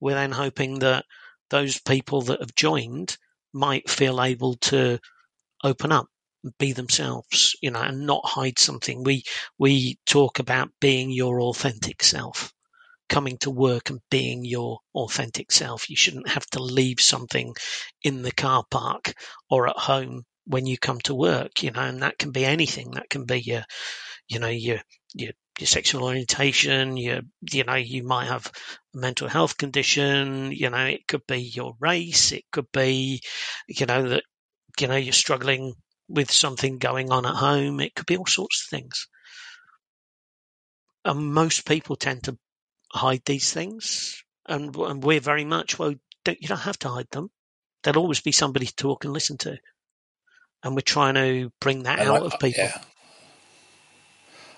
[0.00, 1.04] we're then hoping that
[1.50, 3.16] those people that have joined
[3.52, 4.98] might feel able to
[5.64, 6.06] open up
[6.58, 9.24] be themselves you know and not hide something we
[9.58, 12.52] we talk about being your authentic self
[13.08, 15.88] coming to work and being your authentic self.
[15.90, 17.54] You shouldn't have to leave something
[18.02, 19.14] in the car park
[19.50, 22.92] or at home when you come to work you know and that can be anything.
[22.92, 23.64] That can be your
[24.28, 24.80] you know your
[25.14, 28.50] your your sexual orientation, your, you know, you might have
[28.94, 33.22] a mental health condition, you know, it could be your race, it could be,
[33.66, 34.22] you know, that,
[34.78, 35.74] you know, you're struggling
[36.08, 39.08] with something going on at home, it could be all sorts of things.
[41.04, 42.36] And most people tend to
[42.96, 47.10] hide these things, and, and we're very much, well, don't, you don't have to hide
[47.10, 47.30] them.
[47.82, 49.58] There'll always be somebody to talk and listen to.
[50.62, 52.64] And we're trying to bring that out of people.
[52.64, 52.80] Yeah.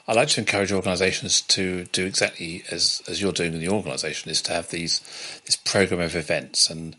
[0.07, 4.31] I like to encourage organisations to do exactly as as you're doing in the organisation,
[4.31, 5.01] is to have these
[5.45, 6.97] this program of events, and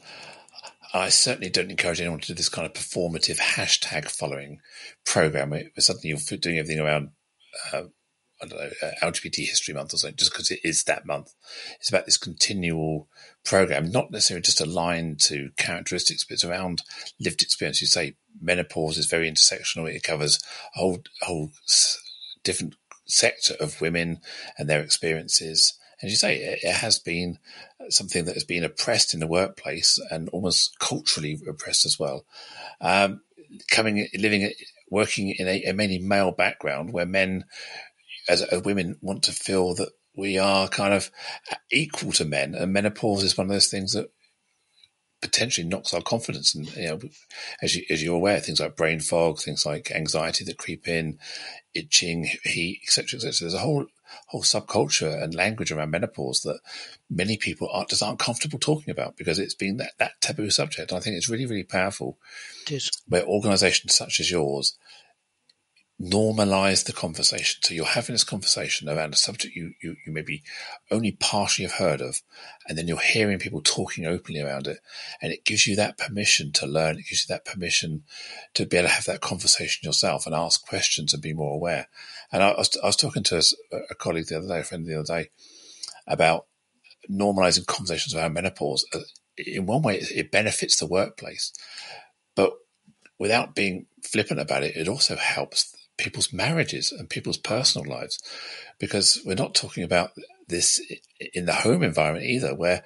[0.94, 4.60] I certainly don't encourage anyone to do this kind of performative hashtag following
[5.08, 5.50] program.
[5.50, 7.10] Where suddenly you're doing everything around.
[7.74, 7.84] Uh,
[8.42, 11.34] I don't know, uh, LGBT History Month or something, just because it is that month.
[11.80, 13.08] It's about this continual
[13.44, 16.84] program, not necessarily just aligned to characteristics, but it's around
[17.20, 17.82] lived experience.
[17.82, 19.94] You say menopause is very intersectional.
[19.94, 20.40] It covers
[20.76, 21.52] a whole, whole
[22.44, 22.76] different
[23.06, 24.22] sector of women
[24.58, 25.78] and their experiences.
[26.02, 27.40] As you say, it, it has been
[27.90, 32.26] something that has been oppressed in the workplace and almost culturally oppressed as well.
[32.80, 33.22] Um,
[33.72, 34.52] coming, living,
[34.90, 37.46] working in a, a, mainly male background where men,
[38.30, 41.12] as, as women, want to feel that we are kind of
[41.72, 44.12] equal to men, and menopause is one of those things that
[45.22, 46.56] potentially knocks our confidence.
[46.56, 47.00] And you know,
[47.62, 51.20] as you as you're aware, things like brain fog, things like anxiety that creep in,
[51.74, 53.32] itching, heat, etc., etc.
[53.40, 53.88] There's a whole
[54.28, 56.60] whole subculture and language around menopause that
[57.10, 60.92] many people are, just aren't comfortable talking about because it's been that, that taboo subject.
[60.92, 62.18] And I think it's really, really powerful
[62.66, 62.92] it is.
[63.08, 64.78] where organizations such as yours
[66.02, 67.62] normalize the conversation.
[67.62, 70.44] So you're having this conversation around a subject you, you, you maybe
[70.90, 72.22] only partially have heard of,
[72.68, 74.80] and then you're hearing people talking openly around it.
[75.22, 76.98] And it gives you that permission to learn.
[76.98, 78.04] It gives you that permission
[78.54, 81.88] to be able to have that conversation yourself and ask questions and be more aware.
[82.32, 83.44] And I was, I was talking to
[83.90, 85.30] a colleague the other day, a friend the other day,
[86.08, 86.46] about
[87.12, 88.86] normalizing conversations around menopause.
[88.94, 89.00] Uh,
[89.38, 91.52] in one way, it benefits the workplace,
[92.36, 92.54] but
[93.18, 98.20] without being flippant about it, it also helps people's marriages and people's personal lives
[98.80, 100.12] because we're not talking about
[100.48, 100.82] this
[101.34, 102.84] in the home environment either where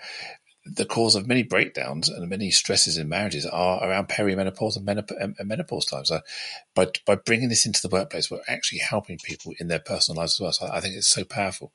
[0.65, 5.12] the cause of many breakdowns and many stresses in marriages are around perimenopause and menop-
[5.19, 6.06] and menopause time.
[6.06, 6.21] So,
[6.73, 10.36] by by bringing this into the workplace, we're actually helping people in their personal lives
[10.36, 10.54] as well.
[10.54, 11.73] So, I think it's so powerful,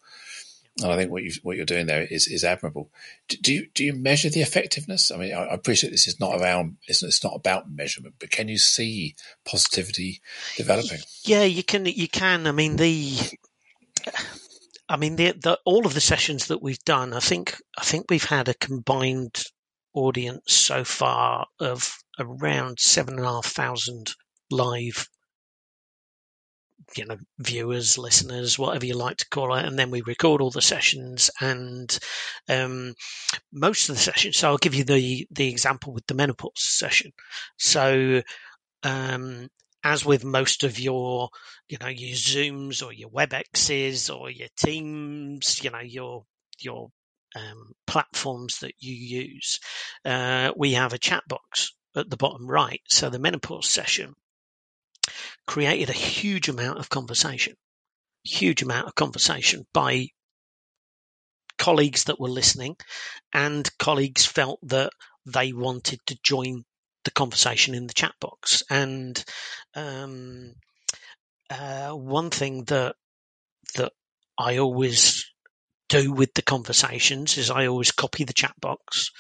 [0.83, 2.91] and I think what you what you're doing there is is admirable.
[3.29, 5.11] Do, do you do you measure the effectiveness?
[5.11, 8.31] I mean, I, I appreciate this is not around it's, it's not about measurement, but
[8.31, 10.21] can you see positivity
[10.57, 11.01] developing?
[11.25, 11.87] Yeah, you can.
[11.87, 12.47] You can.
[12.47, 13.17] I mean the
[14.89, 18.07] I mean, the, the, all of the sessions that we've done, I think, I think
[18.09, 19.45] we've had a combined
[19.93, 24.11] audience so far of around seven and a half thousand
[24.51, 25.07] live,
[26.97, 30.51] you know, viewers, listeners, whatever you like to call it, and then we record all
[30.51, 31.99] the sessions and
[32.49, 32.95] um,
[33.53, 34.39] most of the sessions.
[34.39, 37.13] So I'll give you the the example with the menopause session.
[37.59, 38.23] So
[38.83, 39.49] um,
[39.85, 41.31] as with most of your,
[41.69, 46.25] you know, your Zooms or your WebExes or your Teams, you know, your
[46.61, 46.91] your
[47.37, 49.61] um, platforms that you use,
[50.05, 52.81] uh, we have a chat box at the bottom right.
[52.89, 54.15] So the menopause session
[55.47, 57.55] created a huge amount of conversation,
[58.25, 60.09] huge amount of conversation by
[61.59, 62.77] colleagues that were listening,
[63.33, 64.91] and colleagues felt that
[65.27, 66.65] they wanted to join
[67.05, 68.63] the conversation in the chat box.
[68.71, 69.23] And
[69.75, 70.55] um,
[71.51, 72.97] uh, one thing that
[73.75, 73.93] that
[74.39, 75.25] I always
[75.89, 79.11] do with the conversations is I always copy the chat box,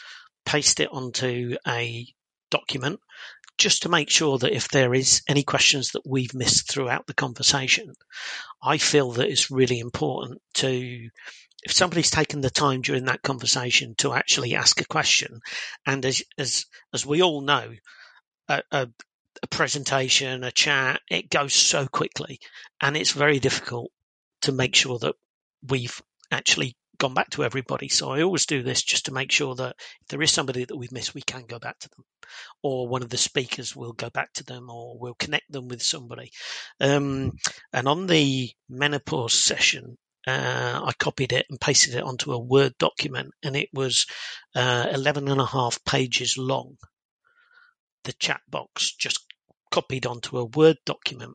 [0.45, 2.07] paste it onto a
[2.51, 3.01] document,
[3.59, 7.15] just to make sure that if there is any questions that we've missed throughout the
[7.15, 7.93] conversation,
[8.63, 11.11] I feel that it's really important to
[11.65, 15.41] if somebody's taken the time during that conversation to actually ask a question,
[15.85, 17.75] and as as as we all know,
[18.49, 18.89] a, a,
[19.43, 22.39] a presentation, a chat, it goes so quickly,
[22.81, 23.91] and it's very difficult
[24.43, 25.17] to make sure that
[25.69, 27.89] we've actually gone back to everybody.
[27.89, 30.77] So I always do this just to make sure that if there is somebody that
[30.77, 32.05] we've missed, we can go back to them,
[32.63, 35.83] or one of the speakers will go back to them, or we'll connect them with
[35.83, 36.31] somebody.
[36.81, 37.33] Um,
[37.73, 42.75] and on the menopause session, uh, I copied it and pasted it onto a Word
[42.79, 44.07] document, and it was
[44.55, 46.77] uh, 11 and a half pages long.
[48.05, 49.25] The chat box just
[49.71, 51.35] copied onto a Word document,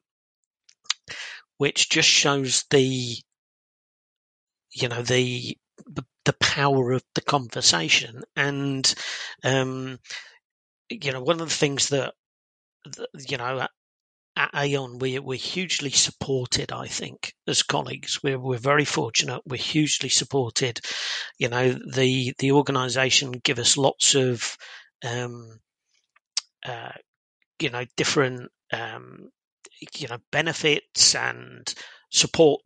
[1.58, 3.18] which just shows the,
[4.74, 5.58] you know, the
[6.26, 8.94] the power of the conversation, and
[9.44, 10.00] um,
[10.90, 12.14] you know, one of the things that,
[12.86, 13.68] that you know
[14.36, 18.22] at Aon, we, we're hugely supported, I think, as colleagues.
[18.24, 19.42] We're, we're very fortunate.
[19.46, 20.80] We're hugely supported.
[21.38, 24.58] You know, the, the organization give us lots of,
[25.06, 25.60] um,
[26.66, 26.94] uh,
[27.60, 29.30] you know, different, um,
[29.96, 31.72] you know, benefits and
[32.10, 32.62] support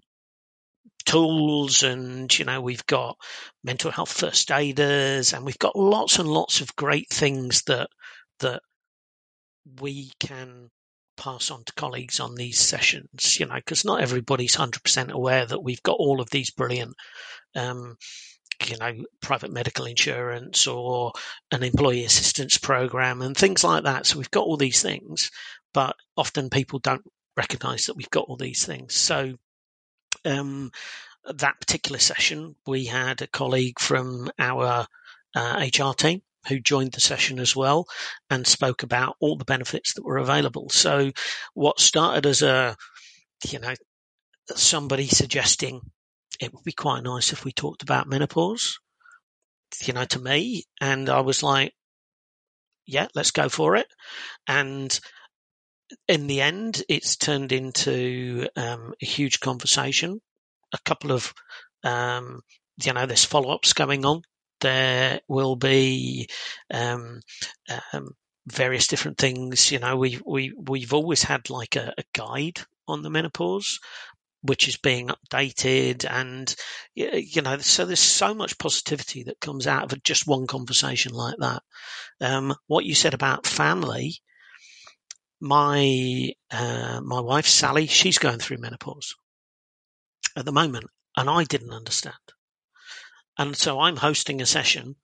[1.07, 3.17] tools and you know we've got
[3.63, 7.87] mental health first aiders and we've got lots and lots of great things that
[8.39, 8.61] that
[9.79, 10.69] we can
[11.17, 15.63] pass on to colleagues on these sessions, you know, because not everybody's 100% aware that
[15.63, 16.95] we've got all of these brilliant,
[17.55, 17.97] um,
[18.65, 21.11] you know, private medical insurance or
[21.51, 24.05] an employee assistance program and things like that.
[24.05, 25.31] So we've got all these things,
[25.73, 27.03] but often people don't
[27.35, 28.95] recognize that we've got all these things.
[28.95, 29.33] So,
[30.25, 30.71] um,
[31.25, 34.87] that particular session, we had a colleague from our
[35.35, 37.85] uh, HR team who joined the session as well
[38.29, 40.69] and spoke about all the benefits that were available.
[40.69, 41.11] So
[41.53, 42.75] what started as a,
[43.49, 43.73] you know,
[44.55, 45.81] somebody suggesting
[46.39, 48.79] it would be quite nice if we talked about menopause,
[49.83, 50.63] you know, to me.
[50.79, 51.73] And I was like,
[52.85, 53.87] yeah, let's go for it.
[54.47, 54.97] And
[56.07, 60.19] in the end, it's turned into um, a huge conversation.
[60.73, 61.33] A couple of,
[61.83, 62.41] um,
[62.83, 64.21] you know, there's follow ups going on
[64.59, 66.27] there will be
[66.73, 67.21] um,
[67.93, 68.09] um,
[68.47, 69.71] various different things.
[69.71, 73.79] You know, we we we've always had like a, a guide on the menopause,
[74.41, 76.55] which is being updated and
[76.95, 81.35] you know so there's so much positivity that comes out of just one conversation like
[81.39, 81.61] that
[82.21, 84.13] um, what you said about family
[85.39, 89.15] my uh, my wife Sally, she's going through menopause
[90.35, 92.15] at the moment, and I didn't understand.
[93.37, 94.95] And so I'm hosting a session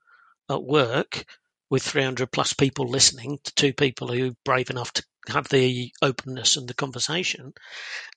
[0.50, 1.26] at work
[1.70, 5.92] with 300 plus people listening to two people who are brave enough to have the
[6.02, 7.54] openness and the conversation,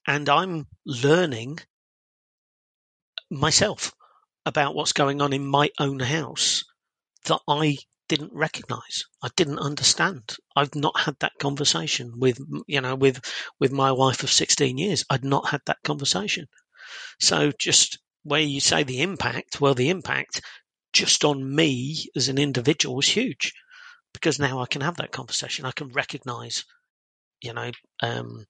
[0.06, 1.58] and I'm learning
[3.30, 3.92] myself
[4.44, 6.64] about what's going on in my own house
[7.24, 9.04] that I didn't recognize.
[9.22, 10.36] I didn't understand.
[10.54, 13.20] I've not had that conversation with, you know, with,
[13.58, 15.04] with my wife of 16 years.
[15.10, 16.46] I'd not had that conversation.
[17.20, 20.42] So just where you say the impact, well, the impact
[20.92, 23.52] just on me as an individual was huge
[24.12, 25.64] because now I can have that conversation.
[25.64, 26.64] I can recognize,
[27.40, 28.46] you know, um,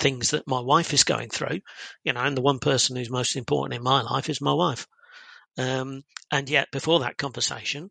[0.00, 1.60] things that my wife is going through,
[2.04, 4.86] you know, and the one person who's most important in my life is my wife.
[5.58, 7.90] Um, and yet before that conversation,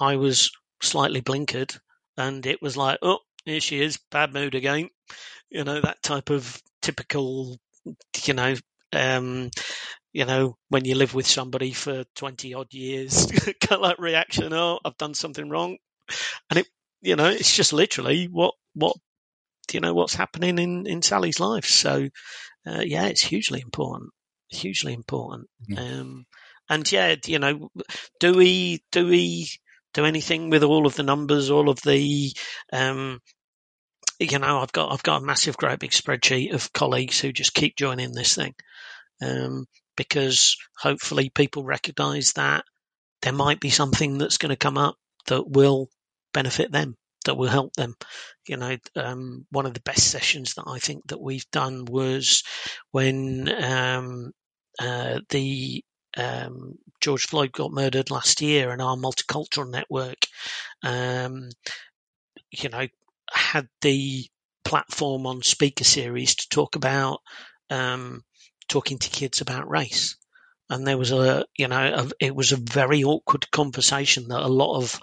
[0.00, 0.50] I was
[0.82, 1.78] slightly blinkered
[2.16, 4.90] and it was like, oh, here she is, bad mood again.
[5.50, 7.58] You know, that type of typical,
[8.24, 8.54] you know,
[8.92, 9.50] um,
[10.12, 13.26] you know, when you live with somebody for 20 odd years,
[13.60, 15.76] kind of like reaction, oh, I've done something wrong.
[16.50, 16.68] And it,
[17.02, 18.96] you know, it's just literally what, what,
[19.72, 21.66] you know, what's happening in, in Sally's life.
[21.66, 22.08] So,
[22.66, 24.10] uh, yeah, it's hugely important,
[24.48, 25.48] hugely important.
[25.70, 25.78] Mm.
[25.78, 26.26] Um,
[26.68, 27.68] and yeah, you know,
[28.18, 29.48] do we, do we,
[29.96, 32.32] do anything with all of the numbers, all of the,
[32.72, 33.18] um,
[34.20, 37.54] you know, I've got I've got a massive, great big spreadsheet of colleagues who just
[37.54, 38.54] keep joining this thing,
[39.22, 42.64] um, because hopefully people recognise that
[43.22, 44.96] there might be something that's going to come up
[45.28, 45.88] that will
[46.34, 47.94] benefit them, that will help them.
[48.46, 52.42] You know, um, one of the best sessions that I think that we've done was
[52.92, 54.32] when um,
[54.78, 55.82] uh, the
[56.16, 60.18] um, George Floyd got murdered last year, and our multicultural network,
[60.82, 61.48] um,
[62.50, 62.86] you know,
[63.30, 64.26] had the
[64.64, 67.20] platform on speaker series to talk about
[67.70, 68.22] um,
[68.68, 70.16] talking to kids about race.
[70.68, 74.48] And there was a, you know, a, it was a very awkward conversation that a
[74.48, 75.00] lot of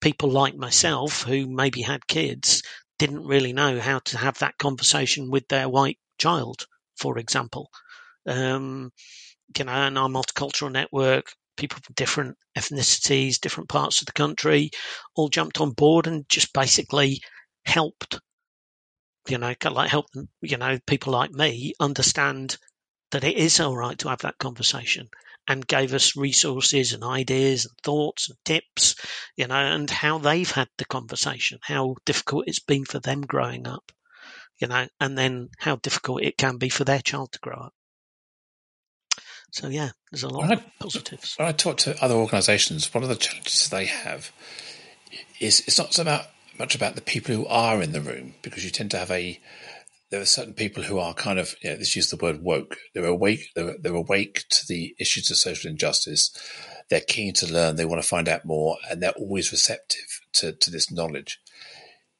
[0.00, 2.62] people like myself who maybe had kids
[2.98, 7.70] didn't really know how to have that conversation with their white child, for example.
[8.26, 8.92] Um,
[9.56, 14.70] you know, and our multicultural network, people from different ethnicities, different parts of the country,
[15.14, 17.20] all jumped on board and just basically
[17.64, 18.20] helped,
[19.28, 20.06] you know, like help
[20.40, 22.56] you know, people like me understand
[23.10, 25.08] that it is all right to have that conversation
[25.48, 28.96] and gave us resources and ideas and thoughts and tips,
[29.36, 33.66] you know, and how they've had the conversation, how difficult it's been for them growing
[33.66, 33.92] up,
[34.58, 37.74] you know, and then how difficult it can be for their child to grow up.
[39.56, 41.34] So yeah, there's a lot when of positives.
[41.38, 44.30] When I talk to other organisations, one of the challenges they have
[45.40, 46.26] is it's not so about
[46.58, 49.40] much about the people who are in the room because you tend to have a
[50.10, 52.76] there are certain people who are kind of you know, let's use the word woke.
[52.92, 53.48] They're awake.
[53.54, 56.36] They're, they're awake to the issues of social injustice.
[56.90, 57.76] They're keen to learn.
[57.76, 61.40] They want to find out more, and they're always receptive to, to this knowledge.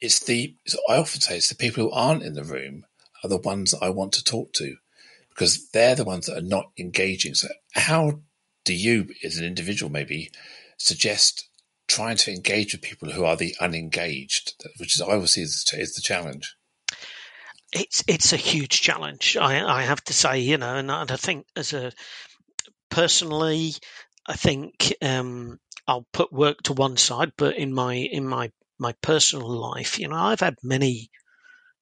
[0.00, 0.56] It's the
[0.88, 2.86] I often say it's the people who aren't in the room
[3.22, 4.76] are the ones I want to talk to
[5.36, 7.34] because they're the ones that are not engaging.
[7.34, 8.20] So, how
[8.64, 10.30] do you, as an individual, maybe
[10.78, 11.48] suggest
[11.88, 15.64] trying to engage with people who are the unengaged, which is I always see is
[15.64, 16.56] the challenge?
[17.72, 19.36] It's it's a huge challenge.
[19.36, 21.92] I, I have to say, you know, and I think as a
[22.88, 23.74] personally,
[24.26, 28.94] I think um, I'll put work to one side, but in my in my my
[29.02, 31.10] personal life, you know, I've had many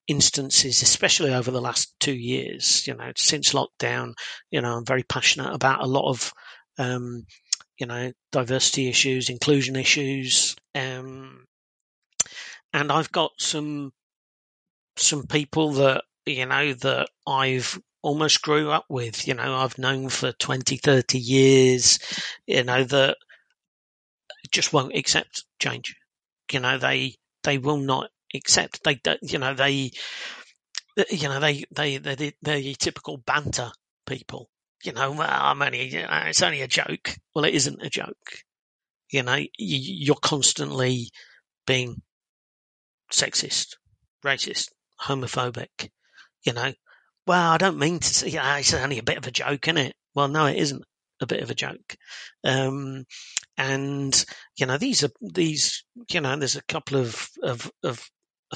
[0.08, 4.14] instances, especially over the last two years, you know, since lockdown,
[4.50, 6.32] you know, I'm very passionate about a lot of,
[6.78, 7.26] um,
[7.78, 11.44] you know, diversity issues, inclusion issues, um,
[12.72, 13.92] and I've got some
[14.96, 20.10] some people that you know that I've almost grew up with, you know, I've known
[20.10, 21.98] for 20, 30 years,
[22.46, 23.16] you know, that
[24.50, 25.94] just won't accept change.
[26.52, 29.92] You know, they they will not except they, you know, they,
[31.10, 33.70] you know, they, they, they, they're typical banter
[34.06, 34.50] people.
[34.84, 37.16] You know, well, I'm only, it's only a joke.
[37.34, 38.38] Well, it isn't a joke.
[39.10, 41.10] You know, you're constantly
[41.66, 42.02] being
[43.12, 43.76] sexist,
[44.24, 44.68] racist,
[45.00, 45.90] homophobic.
[46.44, 46.72] You know,
[47.26, 49.68] well, I don't mean to say, you know, it's only a bit of a joke,
[49.68, 49.94] isn't it?
[50.14, 50.84] Well, no, it isn't
[51.20, 51.96] a bit of a joke.
[52.44, 53.04] Um,
[53.56, 54.24] and
[54.58, 55.84] you know, these are these.
[56.10, 58.04] You know, there's a couple of of, of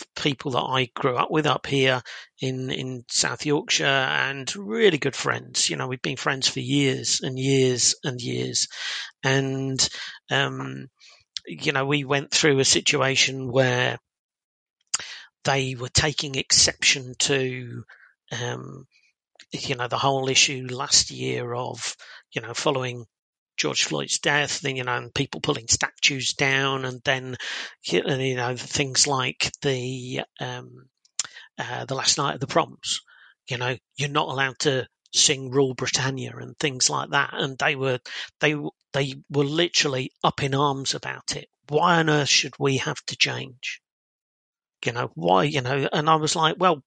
[0.00, 2.02] of people that I grew up with up here
[2.40, 5.68] in in South Yorkshire and really good friends.
[5.68, 8.68] You know, we've been friends for years and years and years,
[9.22, 9.88] and
[10.30, 10.86] um,
[11.46, 13.98] you know, we went through a situation where
[15.44, 17.84] they were taking exception to,
[18.32, 18.86] um,
[19.52, 21.96] you know, the whole issue last year of,
[22.32, 23.06] you know, following
[23.58, 27.36] George Floyd's death, you know, and people pulling statues down, and then,
[27.82, 30.88] you know, things like the um,
[31.58, 33.00] uh, the last night of the proms.
[33.48, 37.74] You know, you're not allowed to sing "Rule Britannia" and things like that, and they
[37.74, 37.98] were
[38.40, 38.54] they
[38.92, 41.48] they were literally up in arms about it.
[41.68, 43.80] Why on earth should we have to change?
[44.84, 45.44] You know, why?
[45.44, 46.82] You know, and I was like, well,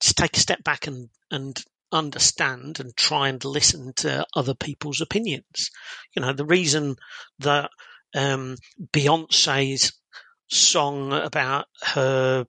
[0.00, 1.58] just take a step back and and
[1.92, 5.70] understand and try and listen to other people's opinions.
[6.14, 6.96] You know, the reason
[7.40, 7.70] that
[8.14, 8.56] um,
[8.92, 9.92] Beyonce's
[10.50, 12.46] song about her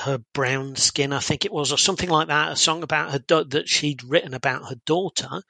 [0.00, 3.18] her brown skin, I think it was, or something like that, a song about her
[3.18, 5.42] do- that she'd written about her daughter.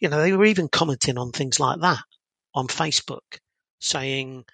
[0.00, 2.02] You know, they were even commenting on things like that
[2.54, 3.38] on Facebook,
[3.80, 4.44] saying,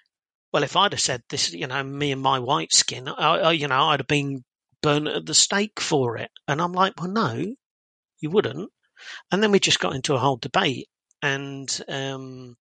[0.53, 3.51] "Well, if I'd have said this, you know, me and my white skin, I, I,
[3.53, 4.43] you know, I'd have been
[4.81, 7.55] burnt at the stake for it." And I'm like, "Well, no,
[8.21, 8.71] you wouldn't."
[9.31, 10.87] And then we just got into a whole debate,
[11.21, 12.57] and um,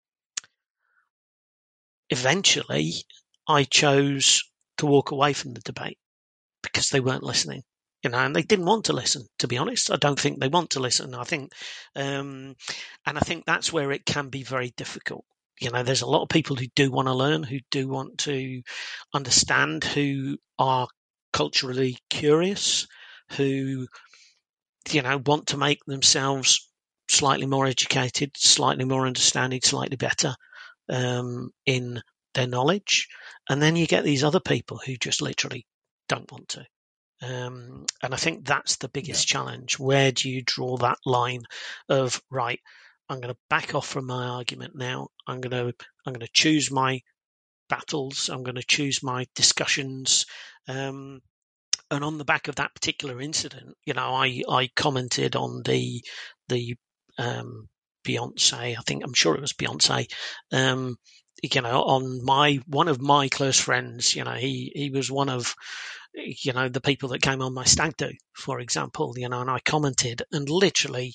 [2.10, 2.92] eventually,
[3.48, 4.42] I chose
[4.78, 5.98] to walk away from the debate
[6.62, 7.62] because they weren't listening.
[8.02, 9.26] You know, and they didn't want to listen.
[9.40, 11.14] To be honest, I don't think they want to listen.
[11.14, 11.52] I think,
[11.96, 12.54] um,
[13.06, 15.24] and I think that's where it can be very difficult.
[15.60, 18.18] You know, there's a lot of people who do want to learn, who do want
[18.18, 18.62] to
[19.12, 20.86] understand, who are
[21.32, 22.86] culturally curious,
[23.32, 23.88] who,
[24.94, 26.68] you know, want to make themselves
[27.08, 30.34] slightly more educated, slightly more understanding, slightly better
[30.88, 32.02] um, in
[32.34, 33.08] their knowledge.
[33.48, 35.66] And then you get these other people who just literally
[36.08, 36.66] don't want to.
[37.20, 39.38] Um, and I think that's the biggest yeah.
[39.38, 39.78] challenge.
[39.78, 41.42] Where do you draw that line
[41.88, 42.60] of right?
[43.08, 45.08] I'm going to back off from my argument now.
[45.26, 45.74] I'm going to
[46.06, 47.00] I'm going to choose my
[47.68, 48.28] battles.
[48.28, 50.26] I'm going to choose my discussions.
[50.68, 51.20] Um,
[51.90, 56.04] and on the back of that particular incident, you know, I I commented on the
[56.48, 56.76] the
[57.18, 57.68] um,
[58.06, 58.76] Beyonce.
[58.78, 60.10] I think I'm sure it was Beyonce.
[60.52, 60.96] Um,
[61.42, 64.14] you know, on my one of my close friends.
[64.14, 65.54] You know, he he was one of
[66.14, 69.50] you know, the people that came on my stag do, for example, you know, and
[69.50, 71.14] I commented and literally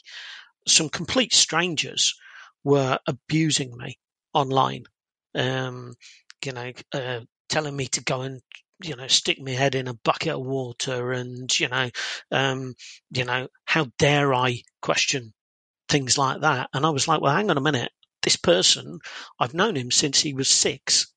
[0.68, 2.14] some complete strangers
[2.64, 3.98] were abusing me
[4.34, 4.86] online,
[5.36, 5.94] um,
[6.46, 8.42] you know, uh, telling me to go and
[8.84, 11.90] you know stick my head in a bucket of water and you know
[12.32, 12.74] um,
[13.12, 15.34] you know how dare i question
[15.90, 16.70] things like that.
[16.74, 17.92] And i was like well hang on a minute.
[18.22, 19.00] This person
[19.40, 21.08] i've known him since he was six.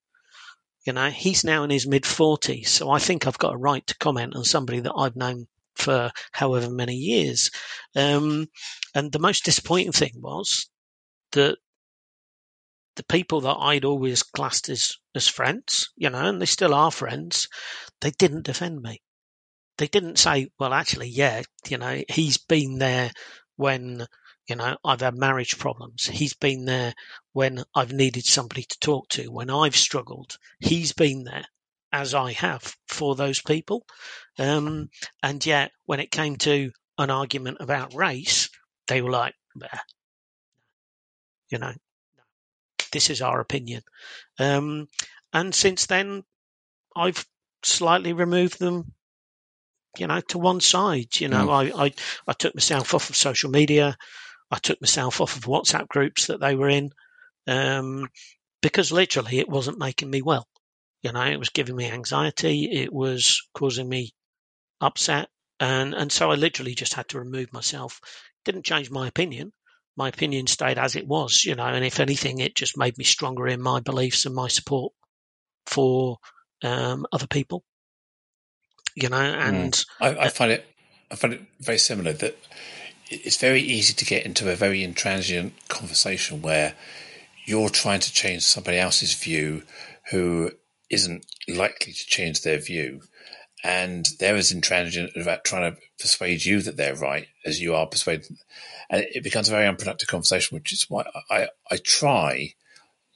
[0.87, 3.85] You know, he's now in his mid 40s, so I think I've got a right
[3.89, 7.51] to comment on somebody that I've known for however many years.
[7.97, 8.47] Um,
[8.95, 10.69] and the most disappointing thing was
[11.33, 11.59] that
[12.97, 16.91] the people that I'd always classed as, as friends, you know, and they still are
[16.91, 17.49] friends,
[18.01, 19.01] they didn't defend me.
[19.79, 23.11] They didn't say, well, actually, yeah, you know, he's been there
[23.57, 24.07] when
[24.49, 26.07] you know, I've had marriage problems.
[26.07, 26.95] He's been there
[27.33, 30.37] when I've needed somebody to talk to, when I've struggled.
[30.61, 31.45] He's been there,
[31.93, 33.85] as I have, for those people.
[34.39, 34.89] Um,
[35.23, 38.49] and yet, when it came to an argument about race,
[38.87, 39.35] they were like,
[41.51, 41.73] you know,
[42.97, 43.83] this is our opinion.
[44.39, 44.89] Um,
[45.33, 46.25] and since then,
[46.97, 47.27] I've
[47.63, 48.95] slightly removed them
[49.99, 51.19] you know, to one side.
[51.19, 51.75] You know, mm.
[51.75, 51.93] I, I,
[52.27, 53.97] I took myself off of social media.
[54.51, 56.91] I took myself off of WhatsApp groups that they were in
[57.47, 58.09] um,
[58.63, 60.47] because literally it wasn't making me well.
[61.03, 62.71] You know, it was giving me anxiety.
[62.71, 64.13] It was causing me
[64.81, 65.29] upset.
[65.59, 68.01] And, and so I literally just had to remove myself.
[68.45, 69.53] Didn't change my opinion.
[69.97, 73.05] My opinion stayed as it was, you know, and if anything, it just made me
[73.05, 74.93] stronger in my beliefs and my support
[75.67, 76.19] for
[76.63, 77.65] um, other people.
[78.95, 79.41] You know, hmm.
[79.41, 79.85] and mm.
[80.01, 80.67] I, I find it,
[81.11, 82.37] I find it very similar that
[83.11, 86.75] it's very easy to get into a very intransigent conversation where
[87.45, 89.63] you're trying to change somebody else's view
[90.11, 90.51] who
[90.91, 93.03] isn't likely to change their view.
[93.65, 97.87] And they're as intransigent about trying to persuade you that they're right as you are
[97.87, 98.37] persuading.
[98.91, 102.55] And it becomes a very unproductive conversation, which is why I, I try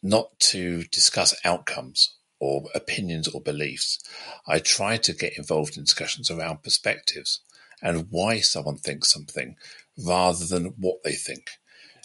[0.02, 3.98] not to discuss outcomes or opinions or beliefs.
[4.46, 7.40] I try to get involved in discussions around perspectives
[7.82, 9.56] and why someone thinks something
[9.96, 11.50] rather than what they think.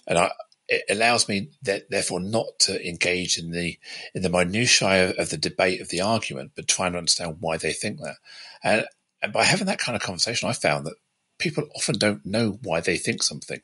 [0.08, 0.32] And I,
[0.68, 3.78] it allows me that, therefore not to engage in the
[4.14, 7.58] in the minutiae of, of, the debate of the argument, but trying to understand why
[7.58, 8.16] they think that.
[8.64, 8.86] And,
[9.22, 10.96] and by having that kind of conversation, I found that
[11.38, 13.62] people often don't know why they think something.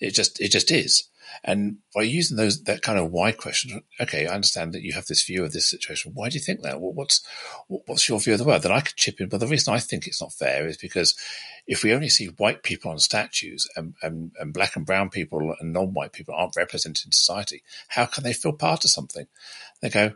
[0.00, 1.08] It just it just is.
[1.42, 5.06] And by using those that kind of why question, okay, I understand that you have
[5.06, 6.12] this view of this situation.
[6.14, 6.80] Why do you think that?
[6.80, 7.22] what's
[7.68, 8.62] what's your view of the world?
[8.62, 9.28] Then I could chip in.
[9.28, 11.16] But the reason I think it's not fair is because
[11.66, 15.54] if we only see white people on statues and, and, and black and brown people
[15.58, 19.26] and non-white people aren't represented in society, how can they feel part of something?
[19.80, 20.12] They go,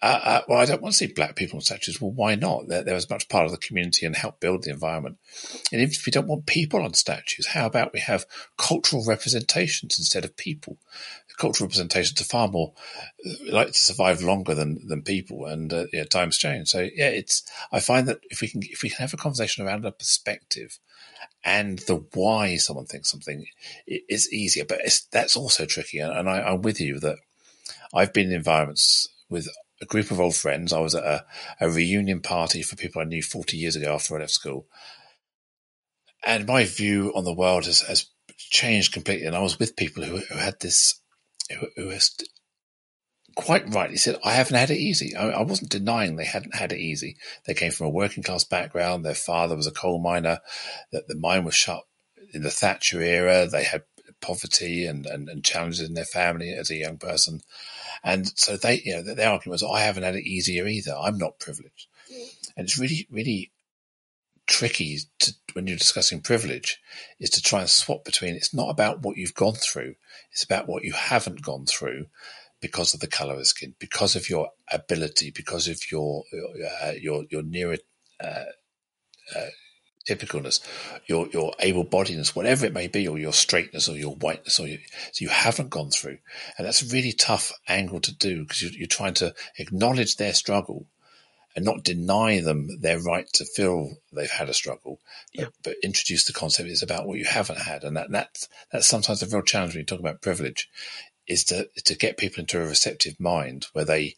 [0.00, 2.00] uh, uh, well, I don't want to see black people on statues.
[2.00, 2.68] Well, why not?
[2.68, 5.18] They're, they're, as much part of the community and help build the environment.
[5.72, 8.26] And if we don't want people on statues, how about we have
[8.56, 10.78] cultural representations instead of people?
[11.36, 12.72] Cultural representations are far more
[13.24, 16.68] uh, like to survive longer than than people, and uh, yeah, times change.
[16.68, 17.44] So yeah, it's.
[17.70, 20.80] I find that if we can if we can have a conversation around a perspective
[21.44, 23.46] and the why someone thinks something,
[23.86, 24.64] it's easier.
[24.64, 27.18] But it's, that's also tricky, and, and I, I'm with you that
[27.94, 29.48] I've been in environments with
[29.80, 30.72] a group of old friends.
[30.72, 31.24] I was at a,
[31.60, 34.66] a reunion party for people I knew 40 years ago after I left school.
[36.24, 38.06] And my view on the world has, has
[38.36, 39.26] changed completely.
[39.26, 41.00] And I was with people who, who had this,
[41.50, 42.14] who, who has
[43.38, 45.14] quite rightly said, I haven't had it easy.
[45.14, 47.16] I, I, wasn't denying they hadn't had it easy.
[47.46, 49.04] They came from a working class background.
[49.04, 50.40] Their father was a coal miner.
[50.90, 51.84] That the mine was shut
[52.34, 53.46] in the Thatcher era.
[53.46, 53.84] They had
[54.20, 57.40] poverty and, and, and challenges in their family as a young person.
[58.02, 60.94] And so they, you know, their argument was, I haven't had it easier either.
[60.96, 61.86] I'm not privileged.
[62.56, 63.52] And it's really, really
[64.46, 66.80] tricky to, when you're discussing privilege
[67.20, 69.94] is to try and swap between it's not about what you've gone through,
[70.32, 72.06] it's about what you haven't gone through
[72.60, 76.24] because of the color of the skin, because of your ability, because of your
[76.82, 77.76] uh, your your near
[78.20, 78.44] uh,
[79.36, 79.46] uh,
[80.08, 80.60] typicalness,
[81.06, 84.78] your your able-bodiedness, whatever it may be, or your straightness, or your whiteness, or your,
[85.12, 86.18] so you haven't gone through,
[86.56, 90.34] and that's a really tough angle to do because you're, you're trying to acknowledge their
[90.34, 90.86] struggle
[91.56, 95.00] and not deny them their right to feel they've had a struggle,
[95.32, 95.44] yeah.
[95.44, 98.86] but, but, introduce the concept is about what you haven't had, and that that's that's
[98.86, 100.68] sometimes a real challenge when you talk about privilege,
[101.26, 104.14] is to to get people into a receptive mind where they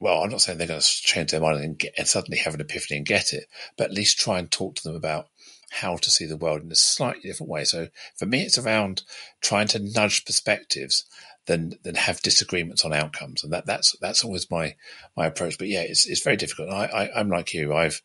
[0.00, 2.54] well, I'm not saying they're going to change their mind and, get, and suddenly have
[2.54, 3.46] an epiphany and get it,
[3.76, 5.28] but at least try and talk to them about
[5.70, 7.64] how to see the world in a slightly different way.
[7.64, 9.02] So for me, it's around
[9.40, 11.04] trying to nudge perspectives
[11.46, 14.76] than than have disagreements on outcomes, and that that's that's always my
[15.16, 15.58] my approach.
[15.58, 16.70] But yeah, it's it's very difficult.
[16.70, 17.74] I, I am like you.
[17.74, 18.00] I've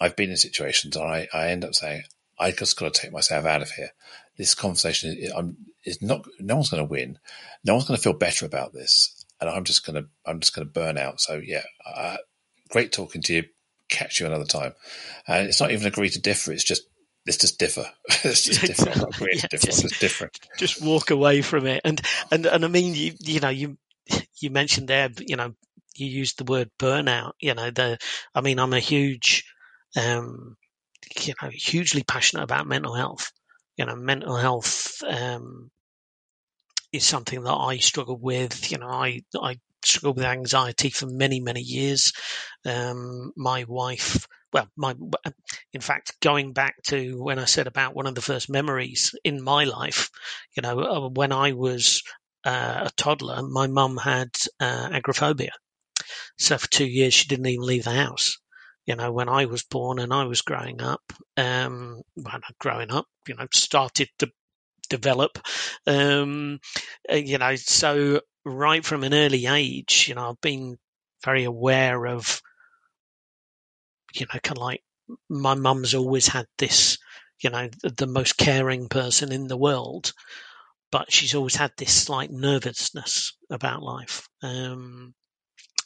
[0.00, 2.02] I've been in situations, and I I end up saying
[2.38, 3.90] I just got to take myself out of here.
[4.36, 5.32] This conversation is,
[5.84, 6.26] is not.
[6.40, 7.18] No one's going to win.
[7.64, 10.66] No one's going to feel better about this and I'm just gonna I'm just gonna
[10.66, 11.20] burn out.
[11.20, 12.18] So yeah, uh,
[12.70, 13.44] great talking to you.
[13.88, 14.72] Catch you another time.
[15.26, 16.52] And it's not even agree to differ.
[16.52, 16.84] It's just
[17.26, 17.84] it's just differ.
[18.24, 18.96] it's just different.
[18.98, 19.66] Not agreeing yeah, differ.
[19.66, 20.38] Just, just different.
[20.58, 21.80] Just walk away from it.
[21.84, 23.76] And and and I mean, you you know, you
[24.40, 25.54] you mentioned there, you know,
[25.96, 27.32] you used the word burnout.
[27.40, 27.98] You know, the
[28.34, 29.44] I mean, I'm a huge,
[29.96, 30.56] um,
[31.20, 33.32] you know, hugely passionate about mental health.
[33.76, 35.70] You know, mental health um,
[36.92, 38.70] is something that I struggle with.
[38.70, 42.12] You know, I I struggled with anxiety for many many years.
[42.64, 44.94] Um, my wife, well, my
[45.72, 49.42] in fact, going back to when I said about one of the first memories in
[49.42, 50.10] my life,
[50.56, 52.02] you know, uh, when I was
[52.44, 54.30] uh, a toddler, my mum had
[54.60, 55.52] uh, agoraphobia.
[56.38, 58.38] So for two years, she didn't even leave the house
[58.86, 63.06] you know, when I was born and I was growing up, um, well, growing up,
[63.28, 64.28] you know, started to
[64.92, 65.38] develop.
[65.86, 66.60] Um,
[67.10, 70.76] uh, you know, so right from an early age, you know, I've been
[71.24, 72.42] very aware of,
[74.14, 74.82] you know, kind of like
[75.28, 76.98] my mum's always had this,
[77.42, 80.12] you know, the, the most caring person in the world,
[80.90, 84.28] but she's always had this slight nervousness about life.
[84.42, 85.14] Um,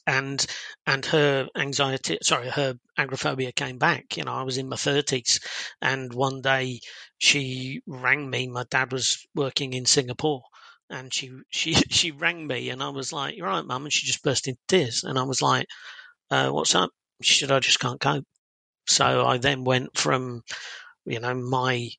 [0.07, 0.47] and
[0.87, 4.17] and her anxiety sorry her agoraphobia came back.
[4.17, 5.41] You know i was in my 30s
[5.81, 6.81] and one day
[7.19, 8.49] she rang me.
[8.49, 10.43] My dad was working in singapore
[10.91, 14.07] and she she she rang me and i was like you're right mum and she
[14.07, 15.05] just burst into tears.
[15.05, 15.67] And i was like
[16.31, 16.91] uh, what's up?
[17.23, 18.27] She said i just can't cope.
[18.89, 20.43] So i then went from
[21.07, 21.91] you know my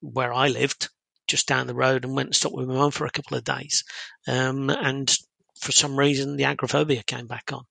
[0.00, 0.88] where i lived
[1.28, 3.44] just down the road and went and stopped with my mum for a couple of
[3.44, 3.84] days
[4.28, 5.16] um, and
[5.60, 7.64] for some reason the agoraphobia came back on.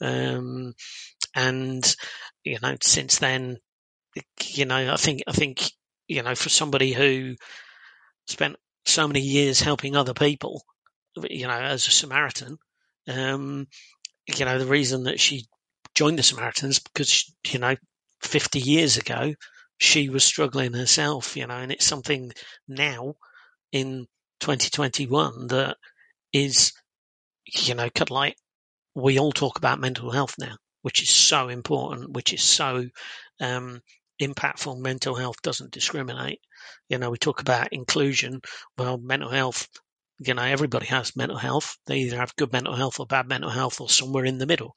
[0.00, 0.74] Um,
[1.34, 1.96] and
[2.44, 3.58] you know, since then,
[4.42, 5.70] you know, I think I think
[6.08, 7.36] you know, for somebody who
[8.26, 8.56] spent
[8.86, 10.62] so many years helping other people,
[11.28, 12.58] you know, as a Samaritan,
[13.08, 13.66] um,
[14.26, 15.46] you know, the reason that she
[15.94, 17.74] joined the Samaritans because you know,
[18.20, 19.34] fifty years ago
[19.78, 22.32] she was struggling herself, you know, and it's something
[22.68, 23.14] now
[23.72, 24.06] in
[24.40, 25.76] 2021 that
[26.32, 26.72] is
[27.54, 28.36] you know, cut like
[28.94, 32.86] we all talk about mental health now, which is so important, which is so
[33.40, 33.80] um,
[34.20, 36.40] impactful mental health doesn't discriminate.
[36.88, 38.40] You know, we talk about inclusion.
[38.78, 39.68] Well, mental health,
[40.20, 41.76] you know, everybody has mental health.
[41.86, 44.76] They either have good mental health or bad mental health or somewhere in the middle.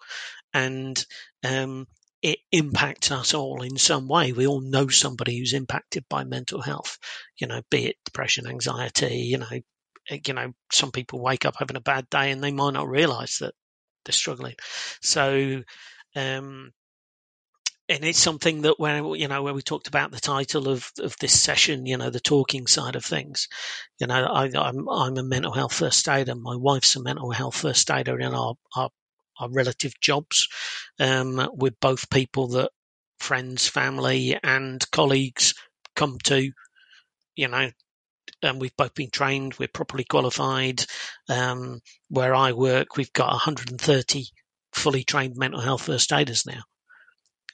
[0.53, 1.03] And
[1.43, 1.85] um,
[2.21, 4.31] it impacts us all in some way.
[4.31, 6.97] We all know somebody who's impacted by mental health,
[7.37, 9.59] you know, be it depression, anxiety, you know,
[10.09, 13.37] you know, some people wake up having a bad day and they might not realize
[13.39, 13.53] that
[14.05, 14.55] they're struggling.
[15.01, 15.63] So,
[16.15, 16.71] um,
[17.89, 21.15] and it's something that when you know when we talked about the title of, of
[21.19, 23.47] this session, you know, the talking side of things,
[23.99, 26.35] you know, I, am I'm, I'm a mental health first aider.
[26.35, 28.89] My wife's a mental health first aider in our our
[29.39, 30.47] our relative jobs.
[30.99, 32.71] Um, we're both people that
[33.19, 35.53] friends, family, and colleagues
[35.95, 36.51] come to,
[37.35, 37.69] you know,
[38.41, 39.55] and we've both been trained.
[39.57, 40.85] We're properly qualified.
[41.29, 44.25] Um, where I work, we've got 130
[44.73, 46.61] fully trained mental health first aiders now.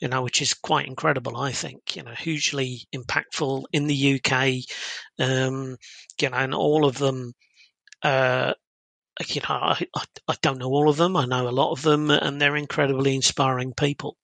[0.01, 1.37] You know, which is quite incredible.
[1.37, 4.63] I think you know, hugely impactful in the UK.
[5.19, 5.77] Um,
[6.21, 7.33] you know, and all of them
[8.03, 8.53] uh,
[9.27, 9.85] you know, I,
[10.27, 11.15] I don't know all of them.
[11.15, 14.17] I know a lot of them, and they're incredibly inspiring people.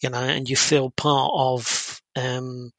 [0.00, 2.72] You know, and you feel part of, um,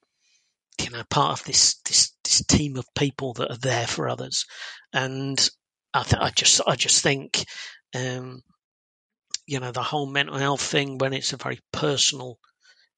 [0.81, 4.45] you know, part of this this this team of people that are there for others.
[4.93, 5.37] And
[5.93, 7.45] I, th- I just I just think,
[7.95, 8.41] um,
[9.45, 12.39] you know, the whole mental health thing when it's a very personal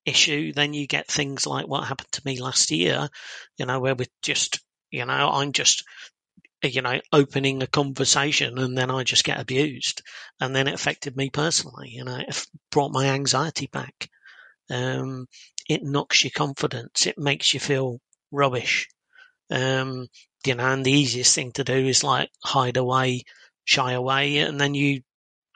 [0.06, 3.10] issue, then you get things like what happened to me last year.
[3.58, 4.60] You know, where we're just
[4.92, 5.84] you know, I'm just
[6.64, 10.02] you know, opening a conversation and then I just get abused.
[10.40, 11.90] And then it affected me personally.
[11.90, 14.10] You know, it brought my anxiety back.
[14.70, 15.28] Um,
[15.70, 17.06] it knocks your confidence.
[17.08, 18.00] It makes you feel
[18.32, 18.88] rubbish.
[19.50, 20.08] Um,
[20.46, 23.24] you know, and the easiest thing to do is like hide away,
[23.64, 25.02] shy away, and then you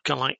[0.03, 0.39] kind of like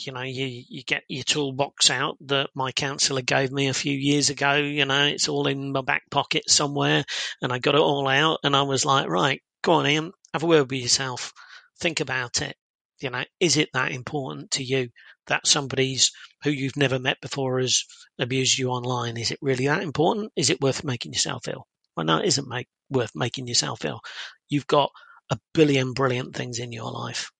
[0.00, 3.96] you know, you, you get your toolbox out that my counsellor gave me a few
[3.96, 4.54] years ago.
[4.54, 7.04] You know, it's all in my back pocket somewhere,
[7.40, 10.42] and I got it all out, and I was like, right, go on, Iain, have
[10.42, 11.32] a word with yourself,
[11.80, 12.56] think about it.
[13.00, 14.90] You know, is it that important to you
[15.26, 17.84] that somebody's who you've never met before has
[18.18, 19.16] abused you online?
[19.16, 20.32] Is it really that important?
[20.36, 21.66] Is it worth making yourself ill?
[21.96, 24.00] Well, no, it isn't make, worth making yourself ill.
[24.48, 24.90] You've got
[25.30, 27.30] a billion brilliant things in your life.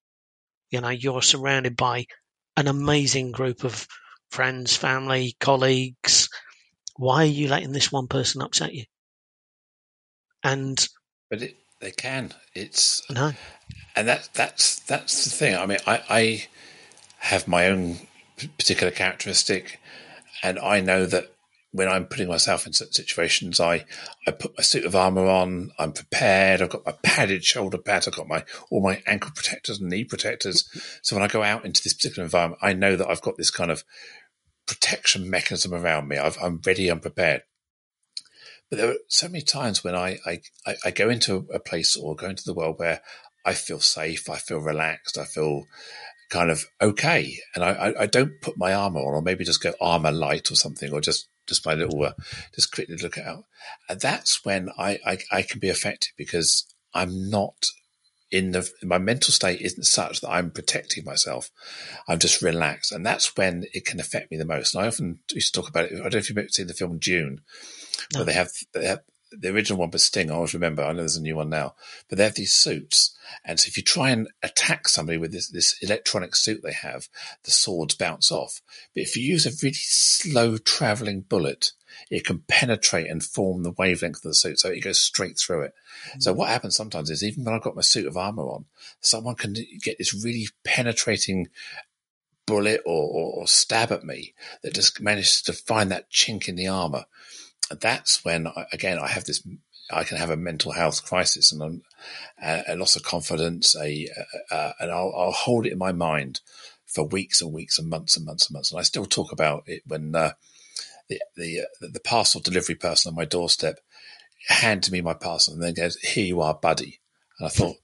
[0.71, 2.07] You know, you're surrounded by
[2.57, 3.87] an amazing group of
[4.31, 6.29] friends, family, colleagues.
[6.97, 8.85] Why are you letting this one person upset you?
[10.43, 10.87] And
[11.31, 12.33] but it, they can.
[12.55, 13.33] It's no,
[13.95, 15.55] and that that's that's the thing.
[15.55, 16.47] I mean, I, I
[17.19, 17.99] have my own
[18.59, 19.81] particular characteristic,
[20.43, 21.35] and I know that
[21.75, 23.85] when I'm putting myself in certain situations, I,
[24.29, 25.73] I put my suit of armor on.
[25.77, 26.63] I'm prepared.
[26.63, 28.07] I've got my padded shoulder pads.
[28.07, 30.69] I've got my all my ankle protectors and knee protectors.
[31.03, 33.51] So when I go out into this particular environment, I know that I've got this
[33.51, 33.85] kind of
[34.67, 36.17] protection mechanism around me.
[36.17, 36.89] i am ready.
[36.89, 37.43] I'm prepared.
[38.71, 40.41] But there are so many times when I, I,
[40.85, 43.01] I go into a place or go into the world where
[43.45, 44.29] I feel safe.
[44.31, 45.19] I feel relaxed.
[45.19, 45.65] I feel
[46.31, 47.37] kind of okay.
[47.55, 50.51] And I, I, I don't put my armor on or maybe just go armor light
[50.51, 52.13] or something or just just my little, uh,
[52.55, 53.45] just quickly look out.
[53.89, 57.67] And that's when I, I, I can be affected because I'm not
[58.31, 61.51] in the, my mental state isn't such that I'm protecting myself.
[62.09, 62.93] I'm just relaxed.
[62.93, 64.75] And that's when it can affect me the most.
[64.75, 65.93] And I often used to talk about it.
[65.93, 67.43] I don't know if you've seen the film Dune,
[68.13, 68.21] no.
[68.21, 69.01] where they have, they have
[69.39, 70.31] the original one was Sting.
[70.31, 70.83] I always remember.
[70.83, 71.75] I know there's a new one now,
[72.09, 75.49] but they have these suits, and so if you try and attack somebody with this
[75.49, 77.09] this electronic suit they have,
[77.45, 78.61] the swords bounce off.
[78.95, 81.73] But if you use a really slow traveling bullet,
[82.11, 85.63] it can penetrate and form the wavelength of the suit, so it goes straight through
[85.63, 85.75] it.
[86.11, 86.21] Mm-hmm.
[86.21, 88.67] So what happens sometimes is even when I've got my suit of armor on,
[89.01, 91.49] someone can get this really penetrating
[92.47, 96.57] bullet or, or, or, stab at me that just manages to find that chink in
[96.57, 97.07] the armor
[97.81, 99.47] that's when again I have this
[99.91, 101.83] I can have a mental health crisis and
[102.43, 104.09] a, a loss of confidence, a,
[104.51, 106.41] a and I'll, I'll, hold it in my mind
[106.87, 108.73] for weeks and weeks and months and months and months.
[108.73, 110.33] And I still talk about it when uh,
[111.09, 113.81] the the, uh, the parcel delivery person on my doorstep
[114.49, 117.01] handed me my parcel and then goes, "Here you are, buddy."
[117.39, 117.77] And I thought,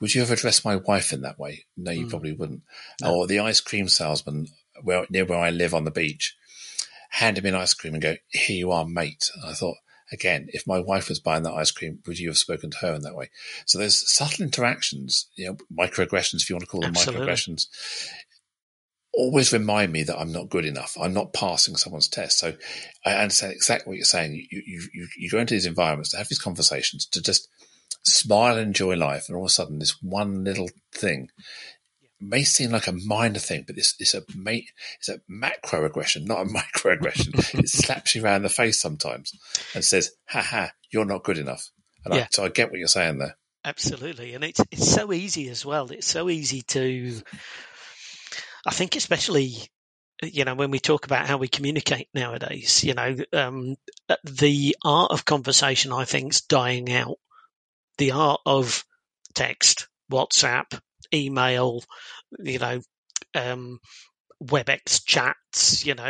[0.00, 1.66] would you ever address my wife in that way?
[1.76, 2.10] No, you mm.
[2.10, 2.62] probably wouldn't.
[3.00, 3.14] No.
[3.14, 4.48] Or the ice cream salesman
[4.82, 6.36] where near where I live on the beach
[7.16, 9.76] hand him an ice cream and go, "Here you are, mate." And I thought,
[10.12, 12.94] again, if my wife was buying that ice cream, would you have spoken to her
[12.94, 13.30] in that way?
[13.64, 17.26] So there's subtle interactions, you know, microaggressions, if you want to call them Absolutely.
[17.26, 17.66] microaggressions.
[19.14, 20.94] Always remind me that I'm not good enough.
[21.00, 22.38] I'm not passing someone's test.
[22.38, 22.52] So
[23.06, 24.34] I understand exactly what you're saying.
[24.50, 27.48] You, you, you, you go into these environments to have these conversations, to just
[28.04, 29.24] smile and enjoy life.
[29.28, 31.30] And all of a sudden, this one little thing
[32.20, 36.42] may seem like a minor thing, but it's, it's a it's a macro aggression, not
[36.42, 37.58] a microaggression.
[37.58, 39.32] it slaps you around the face sometimes
[39.74, 41.70] and says, "Ha ha, you're not good enough."
[42.04, 42.22] And yeah.
[42.22, 43.36] I, so I get what you're saying there.
[43.64, 45.90] Absolutely, and it's it's so easy as well.
[45.90, 47.20] It's so easy to,
[48.64, 49.54] I think, especially
[50.22, 52.84] you know when we talk about how we communicate nowadays.
[52.84, 53.76] You know, um,
[54.24, 57.18] the art of conversation, I think, is dying out.
[57.98, 58.84] The art of
[59.34, 60.78] text, WhatsApp,
[61.12, 61.82] email,
[62.38, 62.80] you know,
[63.34, 63.78] um,
[64.42, 66.04] WebEx chats, you know,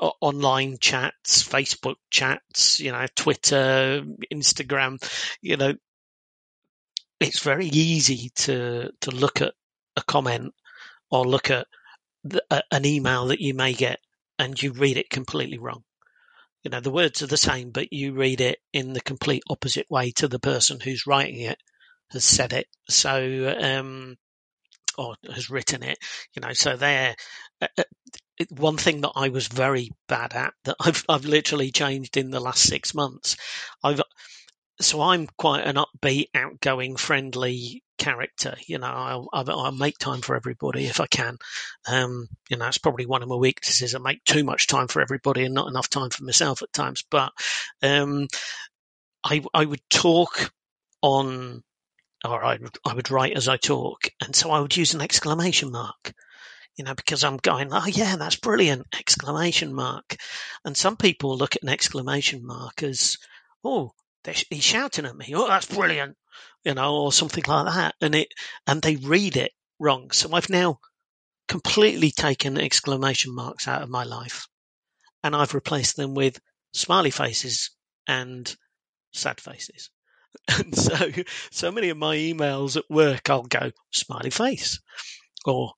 [0.00, 4.98] uh, online chats, Facebook chats, you know, Twitter, Instagram,
[5.42, 5.74] you know,
[7.20, 9.54] it's very easy to to look at
[9.96, 10.54] a comment
[11.10, 11.66] or look at
[12.24, 13.98] the, uh, an email that you may get
[14.38, 15.82] and you read it completely wrong.
[16.62, 19.86] You know, the words are the same, but you read it in the complete opposite
[19.90, 21.58] way to the person who's writing it
[22.10, 22.66] has said it.
[22.88, 24.16] So, um,
[24.98, 25.98] or has written it,
[26.34, 27.14] you know, so there,
[27.60, 27.84] uh, uh
[28.50, 32.40] one thing that I was very bad at that I've, I've literally changed in the
[32.40, 33.36] last six months.
[33.82, 34.02] I've,
[34.80, 38.56] so I'm quite an upbeat, outgoing, friendly character.
[38.66, 41.36] You know, I'll, I'll, make time for everybody if I can.
[41.86, 43.94] Um, you know, it's probably one of my weaknesses.
[43.94, 47.04] I make too much time for everybody and not enough time for myself at times.
[47.10, 47.32] But
[47.82, 48.28] um,
[49.24, 50.52] I, I would talk
[51.02, 51.62] on,
[52.24, 55.70] or I I would write as I talk, and so I would use an exclamation
[55.70, 56.14] mark
[56.78, 58.86] you know, because I'm going, oh yeah, that's brilliant!
[58.96, 60.16] Exclamation mark.
[60.64, 63.18] And some people look at an exclamation mark as,
[63.64, 63.92] oh,
[64.48, 65.32] he's shouting at me.
[65.34, 66.16] Oh, that's brilliant,
[66.64, 68.28] you know, or something like that, and it
[68.66, 70.12] and they read it wrong.
[70.12, 70.78] So I've now
[71.48, 74.46] completely taken exclamation marks out of my life,
[75.24, 76.40] and I've replaced them with
[76.72, 77.70] smiley faces
[78.06, 78.56] and
[79.12, 79.90] sad faces.
[80.58, 80.96] And so,
[81.50, 84.80] so many of my emails at work, I'll go smiley face
[85.44, 85.72] or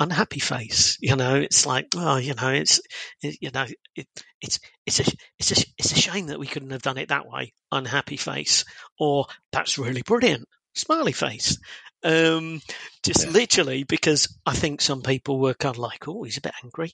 [0.00, 0.98] unhappy face.
[1.00, 2.80] You know, it's like, oh, you know, it's,
[3.22, 4.08] it, you know, it,
[4.40, 5.04] it's, it's a,
[5.38, 7.52] it's a, it's a shame that we couldn't have done it that way.
[7.70, 8.64] Unhappy face,
[8.98, 10.48] or that's really brilliant.
[10.74, 11.58] Smiley face.
[12.02, 12.62] Um,
[13.02, 13.32] just yeah.
[13.32, 16.92] literally because I think some people were kind of like, oh, he's a bit angry,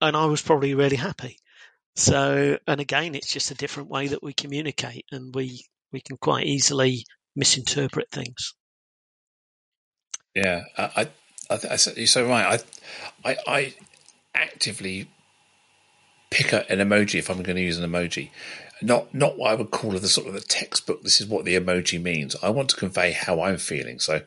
[0.00, 1.38] and I was probably really happy.
[1.94, 6.16] So, and again, it's just a different way that we communicate, and we we can
[6.16, 7.04] quite easily
[7.36, 8.54] misinterpret things.
[10.34, 11.08] Yeah, I,
[11.50, 12.62] I, th- you're so right.
[13.24, 13.74] I, I, I
[14.34, 15.08] actively
[16.30, 18.30] pick up an emoji if I'm going to use an emoji.
[18.80, 21.02] Not not what I would call the sort of the textbook.
[21.02, 22.36] This is what the emoji means.
[22.42, 23.98] I want to convey how I'm feeling.
[23.98, 24.22] So,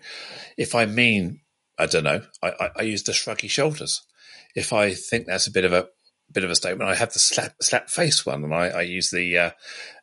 [0.57, 1.39] if I mean,
[1.79, 4.01] I don't know, I, I, I use the shruggy shoulders.
[4.53, 5.87] If I think that's a bit of a
[6.33, 9.09] bit of a statement, I have the slap slap face one, and I, I use
[9.11, 9.37] the.
[9.37, 9.51] Uh,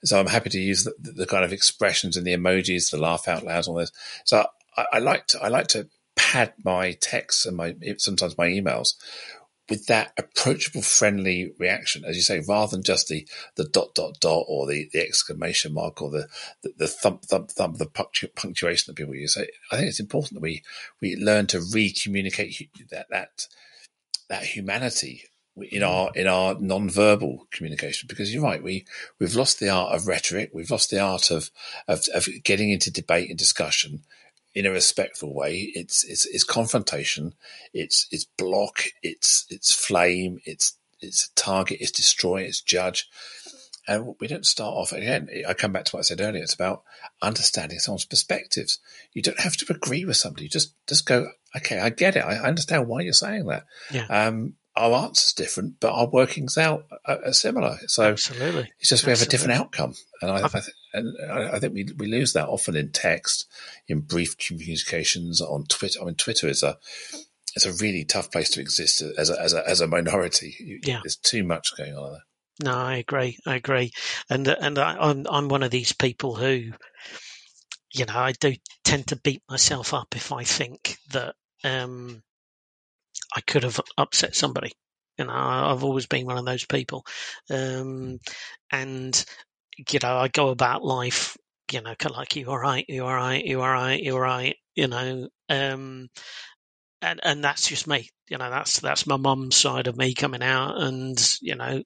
[0.04, 3.28] so I'm happy to use the, the, kind of expressions and the emojis, the laugh
[3.28, 3.92] out loud, all this.
[4.24, 8.48] So I, I like to I like to pad my texts and my sometimes my
[8.48, 8.94] emails
[9.68, 14.18] with that approachable, friendly reaction, as you say, rather than just the, the dot, dot,
[14.20, 16.26] dot, or the, the exclamation mark, or the,
[16.62, 17.86] the, the thump, thump, thump, the
[18.34, 19.34] punctuation that people use.
[19.34, 20.62] So I think it's important that we,
[21.02, 23.46] we learn to re-communicate that, that,
[24.30, 25.24] that humanity
[25.70, 28.84] in our in our non-verbal communication because you're right we
[29.18, 31.50] we've lost the art of rhetoric we've lost the art of
[31.86, 34.02] of, of getting into debate and discussion
[34.58, 35.70] in a respectful way.
[35.74, 37.34] It's it's, it's confrontation.
[37.72, 38.82] It's it's block.
[39.04, 40.40] It's it's flame.
[40.44, 41.78] It's it's target.
[41.80, 42.42] It's destroy.
[42.42, 43.08] It's judge.
[43.86, 45.28] And we don't start off again.
[45.48, 46.42] I come back to what I said earlier.
[46.42, 46.82] It's about
[47.22, 48.80] understanding someone's perspectives.
[49.14, 50.48] You don't have to agree with somebody.
[50.48, 51.28] Just just go.
[51.56, 52.24] Okay, I get it.
[52.24, 53.64] I understand why you're saying that.
[53.92, 54.06] Yeah.
[54.06, 57.78] Um, our answer's different, but our workings out are, are similar.
[57.86, 58.70] So Absolutely.
[58.78, 61.88] it's just we have a different outcome, and I, I th- and I think we
[61.96, 63.46] we lose that often in text,
[63.88, 66.00] in brief communications on Twitter.
[66.00, 66.78] I mean, Twitter is a
[67.54, 70.80] it's a really tough place to exist as a as a, as a minority.
[70.84, 71.00] Yeah.
[71.02, 72.22] there's too much going on there.
[72.60, 73.38] No, I agree.
[73.46, 73.92] I agree,
[74.28, 76.72] and and I, I'm I'm one of these people who,
[77.92, 78.54] you know, I do
[78.84, 82.22] tend to beat myself up if I think that um,
[83.34, 84.72] I could have upset somebody.
[85.18, 87.04] You know, I've always been one of those people.
[87.50, 88.18] Um,
[88.70, 89.24] and,
[89.90, 91.36] you know, I go about life,
[91.72, 94.16] you know, kind of like, you are right, you are right, you are right, you
[94.16, 96.08] are right, you know, um,
[97.02, 98.08] and, and that's just me.
[98.28, 101.82] You know, that's, that's my mum's side of me coming out and, you know,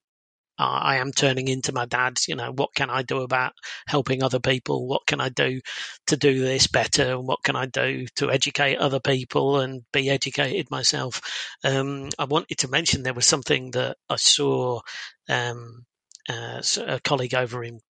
[0.59, 2.19] I am turning into my dad.
[2.29, 3.53] You know, what can I do about
[3.87, 4.87] helping other people?
[4.87, 5.61] What can I do
[6.09, 7.13] to do this better?
[7.15, 11.21] And what can I do to educate other people and be educated myself?
[11.65, 14.81] Um, I wanted to mention there was something that I saw
[15.29, 15.85] um,
[16.29, 17.81] uh, a colleague over in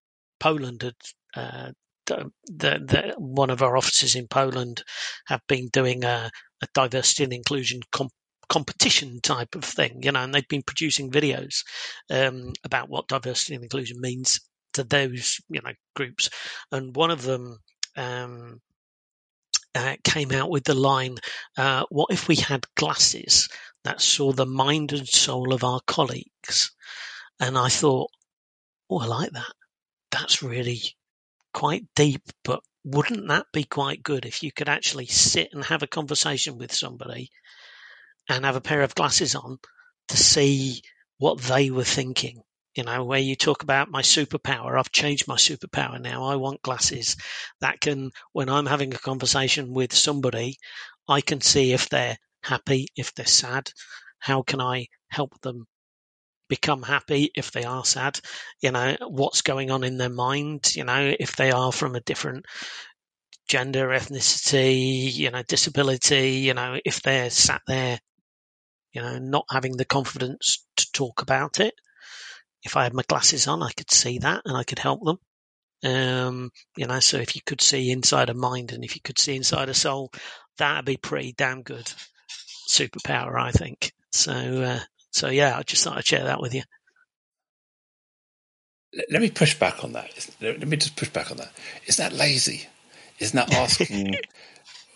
[0.41, 0.95] Poland had
[1.35, 1.73] uh,
[3.17, 4.83] one of our offices in Poland
[5.27, 6.31] have been doing a,
[6.63, 8.13] a diversity and inclusion comp-
[8.53, 11.65] competition type of thing, you know, and they've been producing videos
[12.11, 14.41] um, about what diversity and inclusion means
[14.75, 16.29] to those, you know, groups.
[16.71, 17.59] And one of them
[17.97, 18.61] um,
[19.75, 21.17] uh, came out with the line,
[21.57, 23.49] uh, "What if we had glasses
[23.85, 26.73] that saw the mind and soul of our colleagues?"
[27.41, 28.11] And I thought,
[28.91, 29.53] oh, I like that.
[30.11, 30.83] That's really
[31.55, 35.83] quite deep, but wouldn't that be quite good if you could actually sit and have
[35.83, 37.31] a conversation with somebody
[38.29, 39.59] and have a pair of glasses on
[40.09, 40.83] to see
[41.19, 42.43] what they were thinking?
[42.75, 46.25] You know, where you talk about my superpower, I've changed my superpower now.
[46.25, 47.17] I want glasses
[47.61, 50.57] that can, when I'm having a conversation with somebody,
[51.09, 53.71] I can see if they're happy, if they're sad.
[54.19, 55.67] How can I help them
[56.49, 58.21] become happy if they are sad
[58.61, 62.01] you know what's going on in their mind you know if they are from a
[62.01, 62.45] different
[63.49, 67.99] gender ethnicity you know disability you know if they're sat there
[68.93, 71.75] you know not having the confidence to talk about it
[72.63, 75.19] if i had my glasses on i could see that and i could help them
[75.85, 79.19] um, you know so if you could see inside a mind and if you could
[79.19, 80.13] see inside a soul
[80.57, 81.91] that'd be pretty damn good
[82.71, 84.79] superpower i think so uh,
[85.13, 86.63] so yeah, I just thought I'd share that with you.
[89.11, 90.29] Let me push back on that.
[90.41, 91.53] Let me just push back on that.
[91.87, 92.67] Isn't that lazy?
[93.19, 94.17] Isn't that asking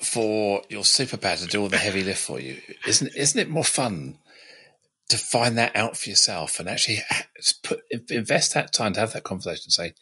[0.06, 2.60] for your superpower to do all the heavy lift for you?
[2.86, 4.18] Isn't isn't it more fun
[5.08, 6.98] to find that out for yourself and actually
[7.62, 7.80] put
[8.10, 9.64] invest that time to have that conversation?
[9.66, 9.94] And say,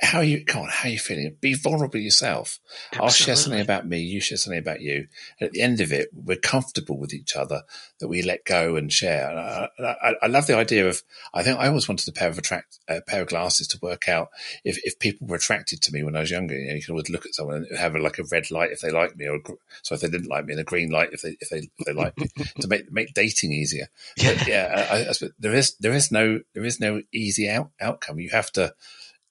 [0.00, 1.36] how are you, come on, how are you feeling?
[1.40, 2.60] Be vulnerable yourself.
[2.92, 3.04] Absolutely.
[3.04, 5.06] I'll share something about me, you share something about you.
[5.38, 7.62] And at the end of it, we're comfortable with each other
[7.98, 9.30] that we let go and share.
[9.30, 11.02] And I, I, I love the idea of,
[11.34, 14.08] I think I always wanted a pair of attract, a pair of glasses to work
[14.08, 14.28] out
[14.64, 16.58] if, if people were attracted to me when I was younger.
[16.58, 18.70] You, know, you can always look at someone and have a, like a red light
[18.70, 19.38] if they like me, or
[19.82, 21.86] so if they didn't like me, and a green light if they if they if
[21.86, 22.28] they like me,
[22.60, 23.88] to make make dating easier.
[24.16, 24.86] Yeah, but yeah.
[24.90, 28.18] I, I, there is there is no there is no easy out, outcome.
[28.18, 28.74] You have to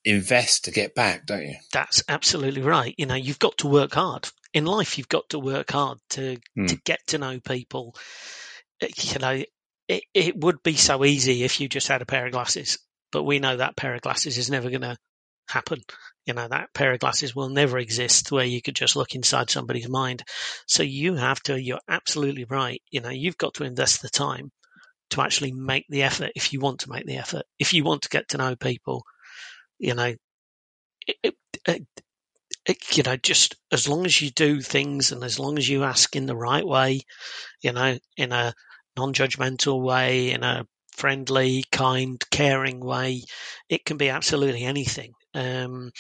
[0.04, 1.56] invest to get back, don't you?
[1.72, 2.94] That's absolutely right.
[2.98, 4.98] You know, you've got to work hard in life.
[4.98, 6.68] You've got to work hard to mm.
[6.68, 7.96] to get to know people.
[8.82, 9.44] Uh, you know,
[9.88, 12.78] it it would be so easy if you just had a pair of glasses,
[13.12, 14.98] but we know that pair of glasses is never going to
[15.48, 15.82] happen.
[16.26, 19.50] You know, that pair of glasses will never exist where you could just look inside
[19.50, 20.24] somebody's mind.
[20.68, 22.82] So you have to, you're absolutely right.
[22.92, 24.52] You know, you've got to invest the time
[25.12, 27.44] to actually make the effort if you want to make the effort.
[27.60, 29.04] If you want to get to know people,
[29.82, 30.16] you know,
[31.08, 31.36] it,
[31.68, 31.86] it,
[32.66, 35.84] it, you know, just as long as you do things and as long as you
[35.84, 37.02] ask in the right way,
[37.64, 38.54] you know, in a
[38.98, 40.66] non-judgmental way, in a
[40.96, 43.24] friendly, kind, caring way,
[43.70, 45.14] it can be absolutely anything.
[45.34, 45.92] Um,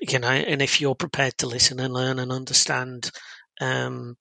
[0.00, 3.10] you know, and if you're prepared to listen and learn and understand,
[3.60, 4.16] um,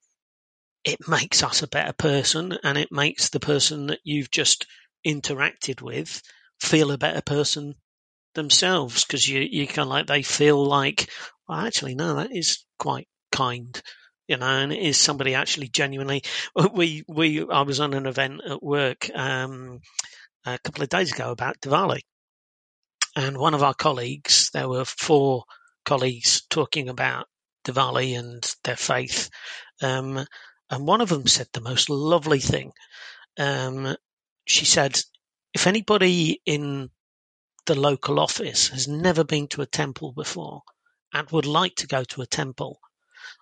[0.83, 4.65] it makes us a better person and it makes the person that you've just
[5.05, 6.21] interacted with
[6.61, 7.75] feel a better person
[8.35, 11.09] themselves because you you kind of like they feel like
[11.47, 13.81] well actually no that is quite kind
[14.27, 16.21] you know and it is somebody actually genuinely
[16.73, 19.79] we we I was on an event at work um,
[20.45, 22.01] a couple of days ago about Diwali
[23.15, 25.43] and one of our colleagues there were four
[25.85, 27.27] colleagues talking about
[27.65, 29.29] Diwali and their faith
[29.81, 30.25] um,
[30.69, 32.71] and one of them said the most lovely thing.
[33.37, 33.95] Um,
[34.45, 34.99] she said
[35.53, 36.89] if anybody in
[37.65, 40.61] the local office has never been to a temple before
[41.13, 42.79] and would like to go to a temple,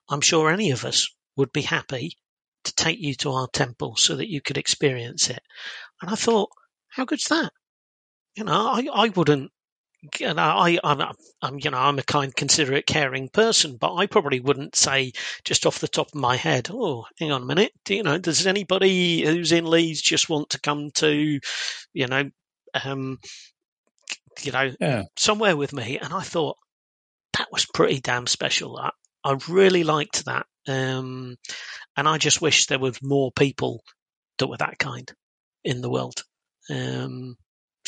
[0.09, 2.17] I'm sure any of us would be happy
[2.63, 5.41] to take you to our temple so that you could experience it.
[6.01, 6.49] And I thought,
[6.89, 7.51] how good's that?
[8.35, 9.51] You know, I, I wouldn't,
[10.21, 11.01] know, I, I'm,
[11.41, 15.13] I'm, you know, I'm a kind, considerate, caring person, but I probably wouldn't say
[15.43, 18.17] just off the top of my head, oh, hang on a minute, do you know,
[18.17, 21.39] does anybody who's in Leeds just want to come to,
[21.93, 22.29] you know,
[22.83, 23.19] um,
[24.41, 25.03] you know, yeah.
[25.17, 25.99] somewhere with me.
[25.99, 26.57] And I thought
[27.37, 28.77] that was pretty damn special.
[28.77, 28.91] I,
[29.23, 30.45] I really liked that.
[30.67, 31.37] Um,
[31.97, 33.83] and I just wish there was more people
[34.37, 35.11] that were that kind
[35.63, 36.23] in the world.
[36.69, 37.35] Um,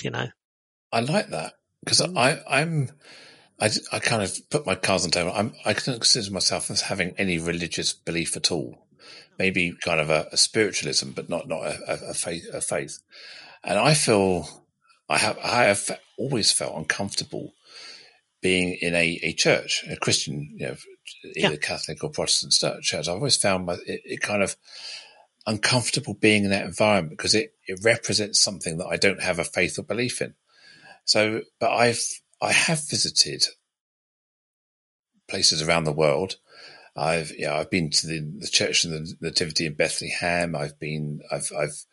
[0.01, 0.27] you know,
[0.91, 2.17] I like that because mm.
[2.17, 2.89] I, I'm,
[3.59, 5.31] I, I kind of put my cards on the table.
[5.33, 8.87] I'm, I don't consider myself as having any religious belief at all.
[9.37, 12.99] Maybe kind of a, a spiritualism, but not not a, a, faith, a faith.
[13.63, 14.64] And I feel
[15.07, 17.53] I have I have always felt uncomfortable
[18.41, 20.75] being in a, a church, a Christian, you know,
[21.35, 21.55] either yeah.
[21.55, 22.53] Catholic or Protestant
[22.83, 23.07] church.
[23.07, 24.55] I've always found my, it, it, kind of
[25.47, 29.43] uncomfortable being in that environment because it, it represents something that I don't have a
[29.43, 30.35] faith or belief in.
[31.05, 32.01] So, but I've
[32.41, 33.45] I have visited
[35.27, 36.35] places around the world.
[36.95, 40.55] I've yeah I've been to the, the Church of the Nativity in Bethlehem.
[40.55, 41.83] I've been I've I've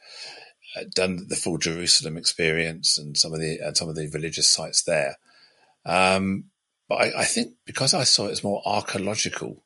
[0.94, 4.82] done the full Jerusalem experience and some of the and some of the religious sites
[4.82, 5.16] there.
[5.84, 6.44] Um,
[6.88, 9.62] but I, I, think because I saw it as more archaeological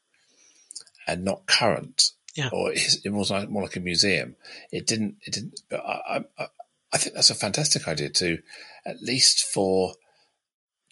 [1.06, 2.50] and not current, yeah.
[2.52, 4.36] or it was more like a museum.
[4.72, 5.16] It didn't.
[5.22, 5.60] It didn't.
[5.68, 6.46] But I, I,
[6.92, 8.38] I think that's a fantastic idea to,
[8.84, 9.94] at least for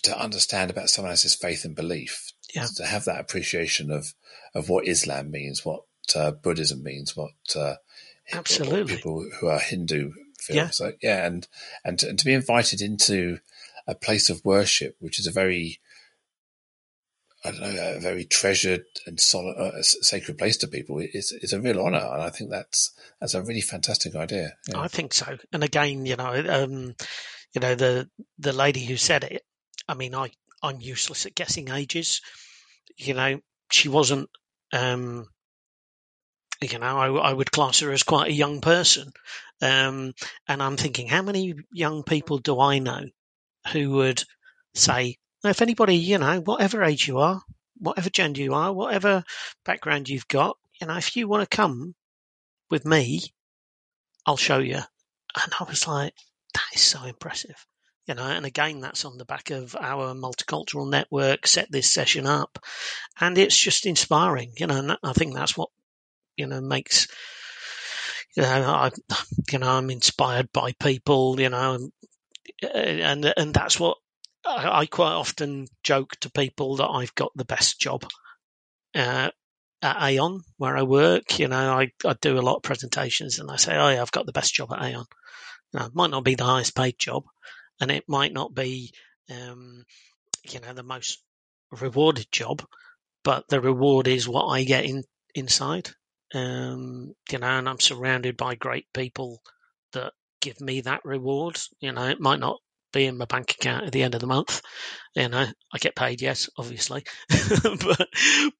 [0.02, 2.32] to understand about someone else's faith and belief.
[2.54, 2.66] Yeah.
[2.76, 4.14] To have that appreciation of
[4.54, 5.82] of what Islam means, what
[6.14, 7.76] uh, Buddhism means, what uh,
[8.32, 10.56] absolutely people who are Hindu feel.
[10.56, 10.70] Yeah.
[10.70, 11.46] So yeah, and
[11.84, 13.38] and to, and to be invited into
[13.86, 15.80] a place of worship, which is a very
[17.44, 20.98] I don't know, a very treasured and solid, uh, sacred place to people.
[21.00, 24.56] It's, it's a real honour, and I think that's that's a really fantastic idea.
[24.66, 24.80] Yeah.
[24.80, 25.36] I think so.
[25.52, 26.94] And again, you know, um,
[27.52, 28.08] you know the
[28.38, 29.42] the lady who said it.
[29.86, 30.30] I mean, I
[30.62, 32.22] I'm useless at guessing ages.
[32.96, 34.30] You know, she wasn't.
[34.72, 35.26] Um,
[36.72, 39.12] you know, I, I would class her as quite a young person,
[39.62, 40.14] um,
[40.48, 43.04] and I'm thinking, how many young people do I know
[43.72, 44.22] who would
[44.74, 47.42] say, if anybody, you know, whatever age you are,
[47.78, 49.24] whatever gender you are, whatever
[49.64, 51.94] background you've got, you know, if you want to come
[52.70, 53.22] with me,
[54.26, 54.76] I'll show you.
[54.76, 56.14] And I was like,
[56.54, 57.66] that is so impressive.
[58.06, 62.26] You know, and again, that's on the back of our multicultural network set this session
[62.26, 62.58] up.
[63.18, 65.70] And it's just inspiring, you know, and I think that's what,
[66.36, 67.08] you know, makes,
[68.36, 68.90] you know, I,
[69.50, 71.90] you know, I'm inspired by people, you know,
[72.62, 73.98] and, and that's what
[74.46, 78.04] I, I quite often joke to people that I've got the best job
[78.94, 79.30] uh,
[79.82, 81.38] at Aon where I work.
[81.38, 84.12] You know, I, I do a lot of presentations and I say, oh, yeah, I've
[84.12, 85.06] got the best job at Aon.
[85.72, 87.24] Now, it might not be the highest paid job
[87.80, 88.92] and it might not be,
[89.30, 89.84] um,
[90.44, 91.22] you know, the most
[91.70, 92.64] rewarded job,
[93.24, 95.02] but the reward is what I get in
[95.34, 95.90] inside.
[96.34, 99.40] Um, you know, and I'm surrounded by great people
[99.92, 101.58] that give me that reward.
[101.80, 102.58] You know, it might not
[102.92, 104.62] be in my bank account at the end of the month.
[105.14, 107.04] You know, I get paid, yes, obviously,
[107.62, 108.08] but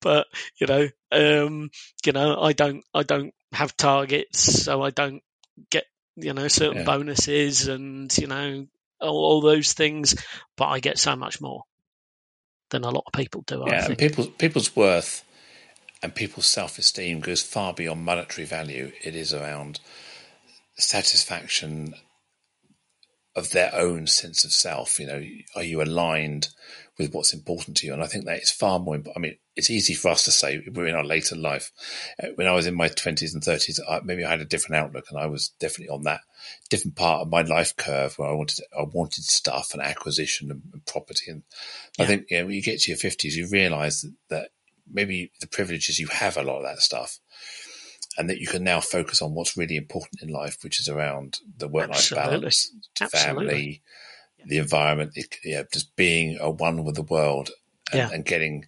[0.01, 0.27] but
[0.61, 1.71] you know, um,
[2.05, 5.23] you know, I don't I don't have targets, so I don't
[5.71, 5.85] get
[6.17, 6.85] you know certain yeah.
[6.85, 8.67] bonuses and you know
[9.01, 10.15] all, all, those things,
[10.57, 11.63] but I get so much more
[12.71, 13.65] than a lot of people do.
[13.67, 15.25] Yeah, and people's people's worth
[16.05, 18.93] and people's self esteem goes far beyond monetary value.
[19.03, 19.81] It is around
[20.77, 21.95] satisfaction
[23.35, 25.01] of their own sense of self.
[25.01, 25.25] You know,
[25.57, 26.49] are you aligned
[26.99, 27.95] with what's important to you?
[27.95, 28.99] And I think that is far more.
[29.17, 31.73] I mean, it's easy for us to say we're in our later life.
[32.23, 35.07] Uh, when I was in my twenties and thirties, maybe I had a different outlook,
[35.09, 36.21] and I was definitely on that
[36.69, 40.61] different part of my life curve where I wanted I wanted stuff and acquisition and,
[40.71, 41.31] and property.
[41.31, 41.45] And
[41.99, 42.05] yeah.
[42.05, 44.51] I think you know, when you get to your fifties, you realise that, that
[44.91, 47.19] maybe the privileges you have a lot of that stuff
[48.17, 51.41] and that you can now focus on what's really important in life, which is around
[51.57, 52.71] the work-life balance,
[53.11, 53.83] family,
[54.47, 57.51] the environment, yeah, just being a one with the world,
[57.93, 58.11] and, yeah.
[58.13, 58.67] and getting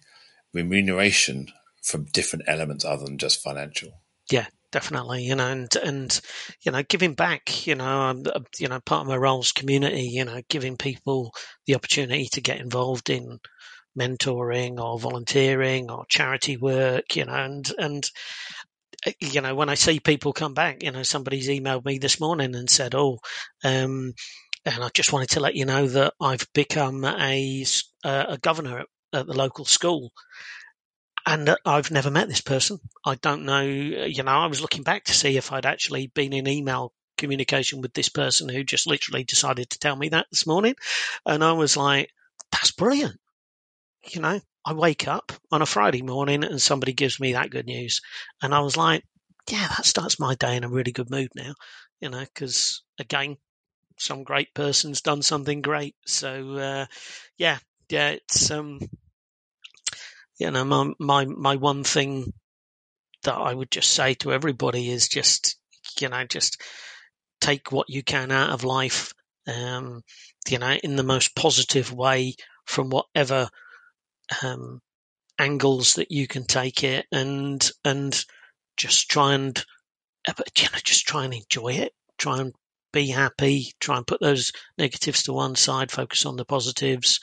[0.53, 1.47] remuneration
[1.81, 3.89] from different elements other than just financial.
[4.29, 6.19] Yeah, definitely you know and and
[6.61, 10.25] you know giving back you know uh, you know part of my roles community you
[10.25, 11.33] know giving people
[11.65, 13.39] the opportunity to get involved in
[13.97, 18.09] mentoring or volunteering or charity work you know and and
[19.05, 22.19] uh, you know, when I see people come back, you know, somebody's emailed me this
[22.19, 23.19] morning and said, "Oh,
[23.63, 24.13] um,
[24.65, 27.65] and I just wanted to let you know that I've become a
[28.03, 30.11] a governor at, at the local school."
[31.25, 32.79] And I've never met this person.
[33.05, 33.61] I don't know.
[33.61, 37.81] You know, I was looking back to see if I'd actually been in email communication
[37.81, 40.75] with this person who just literally decided to tell me that this morning.
[41.25, 42.11] And I was like,
[42.51, 43.19] that's brilliant.
[44.09, 47.65] You know, I wake up on a Friday morning and somebody gives me that good
[47.65, 48.01] news.
[48.41, 49.03] And I was like,
[49.49, 51.53] yeah, that starts my day in a really good mood now,
[52.01, 53.37] you know, because again,
[53.97, 55.95] some great person's done something great.
[56.05, 56.85] So, uh,
[57.37, 57.57] yeah,
[57.89, 58.79] yeah, it's, um,
[60.37, 62.33] you know, my, my, my one thing
[63.23, 65.57] that I would just say to everybody is just,
[65.99, 66.61] you know, just
[67.41, 69.13] take what you can out of life,
[69.47, 70.01] um,
[70.47, 72.35] you know, in the most positive way
[72.65, 73.49] from whatever
[74.43, 74.81] um,
[75.39, 78.25] angles that you can take it and and
[78.75, 79.63] just try and
[80.27, 81.93] uh, you know just try and enjoy it.
[82.17, 82.53] Try and
[82.93, 83.73] be happy.
[83.79, 85.91] Try and put those negatives to one side.
[85.91, 87.19] Focus on the positives.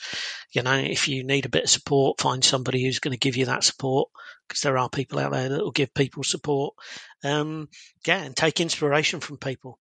[0.53, 3.35] You know if you need a bit of support find somebody who's going to give
[3.35, 4.09] you that support
[4.47, 6.75] because there are people out there that will give people support.
[7.23, 7.69] Um,
[8.05, 9.79] yeah and take inspiration from people.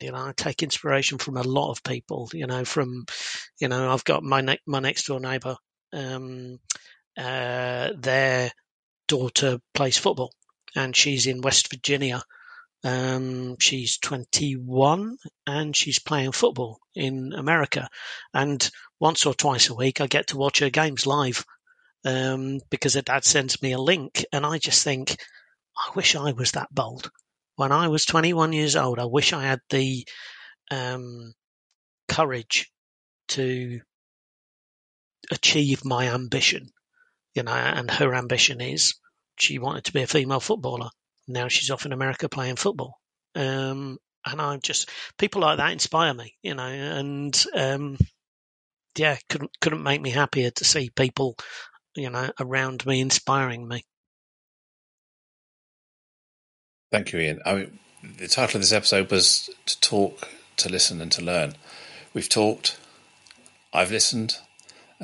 [0.00, 2.28] You know, I take inspiration from a lot of people.
[2.34, 3.06] You know, from,
[3.60, 5.56] you know, I've got my ne- my next door neighbour
[5.94, 6.58] um,
[7.16, 8.50] uh, their
[9.08, 10.32] daughter plays football,
[10.74, 12.22] and she's in West Virginia.
[12.82, 15.16] Um, she's 21
[15.46, 17.88] and she's playing football in America.
[18.34, 18.70] And
[19.00, 21.46] once or twice a week, I get to watch her games live
[22.04, 25.16] um, because her dad sends me a link, and I just think,
[25.76, 27.10] I wish I was that bold.
[27.56, 30.06] When I was 21 years old, I wish I had the
[30.70, 31.32] um,
[32.08, 32.70] courage
[33.28, 33.80] to
[35.30, 36.68] achieve my ambition.
[37.34, 38.94] You know, and her ambition is
[39.38, 40.90] she wanted to be a female footballer.
[41.26, 42.98] Now she's off in America playing football.
[43.34, 47.98] Um, and I'm just people like that inspire me, you know, and um,
[48.96, 51.36] yeah, couldn't couldn't make me happier to see people,
[51.94, 53.82] you know, around me inspiring me.
[56.92, 57.40] Thank you, Iain.
[57.44, 57.78] I mean,
[58.18, 61.56] the title of this episode was to talk, to listen, and to learn.
[62.12, 62.78] We've talked,
[63.72, 64.38] I've listened,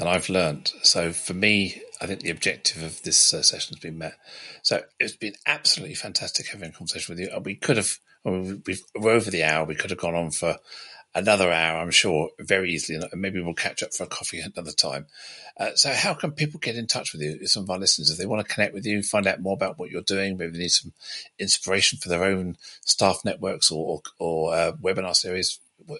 [0.01, 0.73] and I've learned.
[0.83, 4.15] So for me, I think the objective of this uh, session has been met.
[4.63, 7.39] So it's been absolutely fantastic having a conversation with you.
[7.45, 9.67] We could have, we've, we're over the hour.
[9.67, 10.57] We could have gone on for
[11.15, 12.99] another hour, I'm sure, very easily.
[13.13, 15.07] And maybe we'll catch up for a coffee another time.
[15.59, 17.47] Uh, so, how can people get in touch with you?
[17.47, 19.79] Some of our listeners, if they want to connect with you, find out more about
[19.79, 20.93] what you're doing, maybe they need some
[21.39, 25.59] inspiration for their own staff networks or or, or uh, webinar series.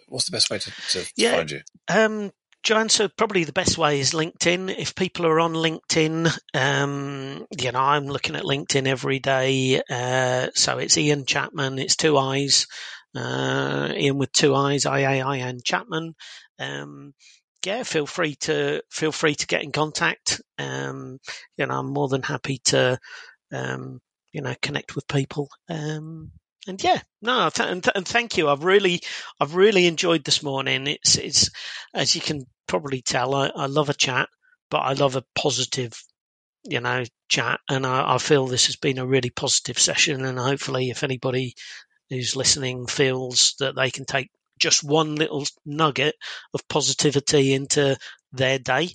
[0.09, 1.61] What's the best way to, to yeah, find you?
[1.89, 2.33] Um,
[2.63, 4.77] Joanne, so probably the best way is LinkedIn.
[4.77, 9.81] If people are on LinkedIn, um, you know, I'm looking at LinkedIn every day.
[9.89, 11.79] Uh, so it's Iain Chapman.
[11.79, 12.67] It's two eyes.
[13.17, 14.85] Uh, Iain with two eyes.
[14.85, 16.15] I A I N Chapman.
[16.59, 17.15] Um,
[17.65, 20.43] yeah, feel free to feel free to get in contact.
[20.59, 21.19] Um,
[21.57, 22.99] you know, I'm more than happy to,
[23.53, 24.01] um,
[24.33, 25.49] you know, connect with people.
[25.69, 26.31] Um,
[26.67, 28.49] and yeah, no, th- and, th- and, thank you.
[28.49, 29.01] I've really,
[29.41, 30.87] I've really enjoyed this morning.
[30.87, 31.51] It's, it's,
[31.95, 34.29] as you can probably tell, I, I love a chat,
[34.71, 35.93] but I love a positive,
[36.65, 37.61] you know, chat.
[37.69, 40.25] And I, I feel this has been a really positive session.
[40.25, 41.55] And hopefully, if anybody
[42.11, 46.15] who's listening feels that they can take just one little nugget
[46.53, 47.97] of positivity into
[48.33, 48.91] their day,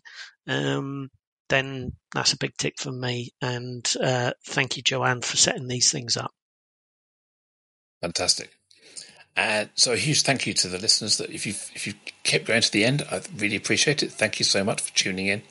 [0.47, 1.09] um,
[1.49, 3.31] then that's a big tick for me.
[3.41, 6.31] And uh, thank you, Joanne, for setting these things up.
[8.05, 8.51] Fantastic.
[9.35, 12.45] And so a huge thank you to the listeners that if you if you kept
[12.45, 14.11] going to the end, I really appreciate it.
[14.11, 15.41] Thank you so much for tuning in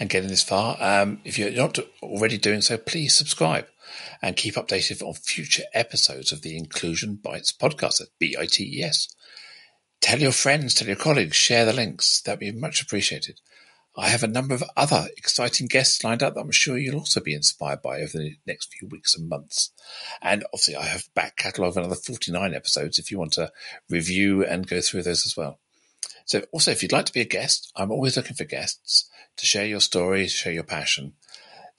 [0.00, 0.76] and getting this far.
[0.80, 3.68] Um, if you're not already doing so, please subscribe
[4.20, 9.14] and keep updated on future episodes of the Inclusion Bites podcast at B-I-T-E-S.
[10.00, 12.20] Tell your friends, tell your colleagues, share the links.
[12.22, 13.40] That'd be much appreciated.
[13.96, 17.20] I have a number of other exciting guests lined up that I'm sure you'll also
[17.20, 19.70] be inspired by over the next few weeks and months.
[20.20, 23.52] And obviously, I have back catalogue of another 49 episodes if you want to
[23.88, 25.60] review and go through those as well.
[26.26, 29.46] So, also, if you'd like to be a guest, I'm always looking for guests to
[29.46, 31.12] share your story, share your passion.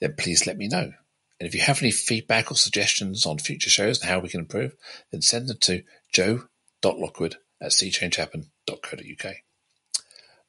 [0.00, 0.92] Then please let me know.
[1.38, 4.40] And if you have any feedback or suggestions on future shows and how we can
[4.40, 4.74] improve,
[5.10, 9.34] then send them to joe.lockwood at seechangehappen.co.uk.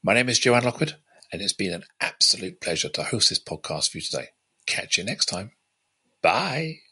[0.01, 0.95] My name is Joanne Lockwood
[1.31, 4.27] and it's been an absolute pleasure to host this podcast for you today.
[4.65, 5.51] Catch you next time.
[6.21, 6.86] Bye.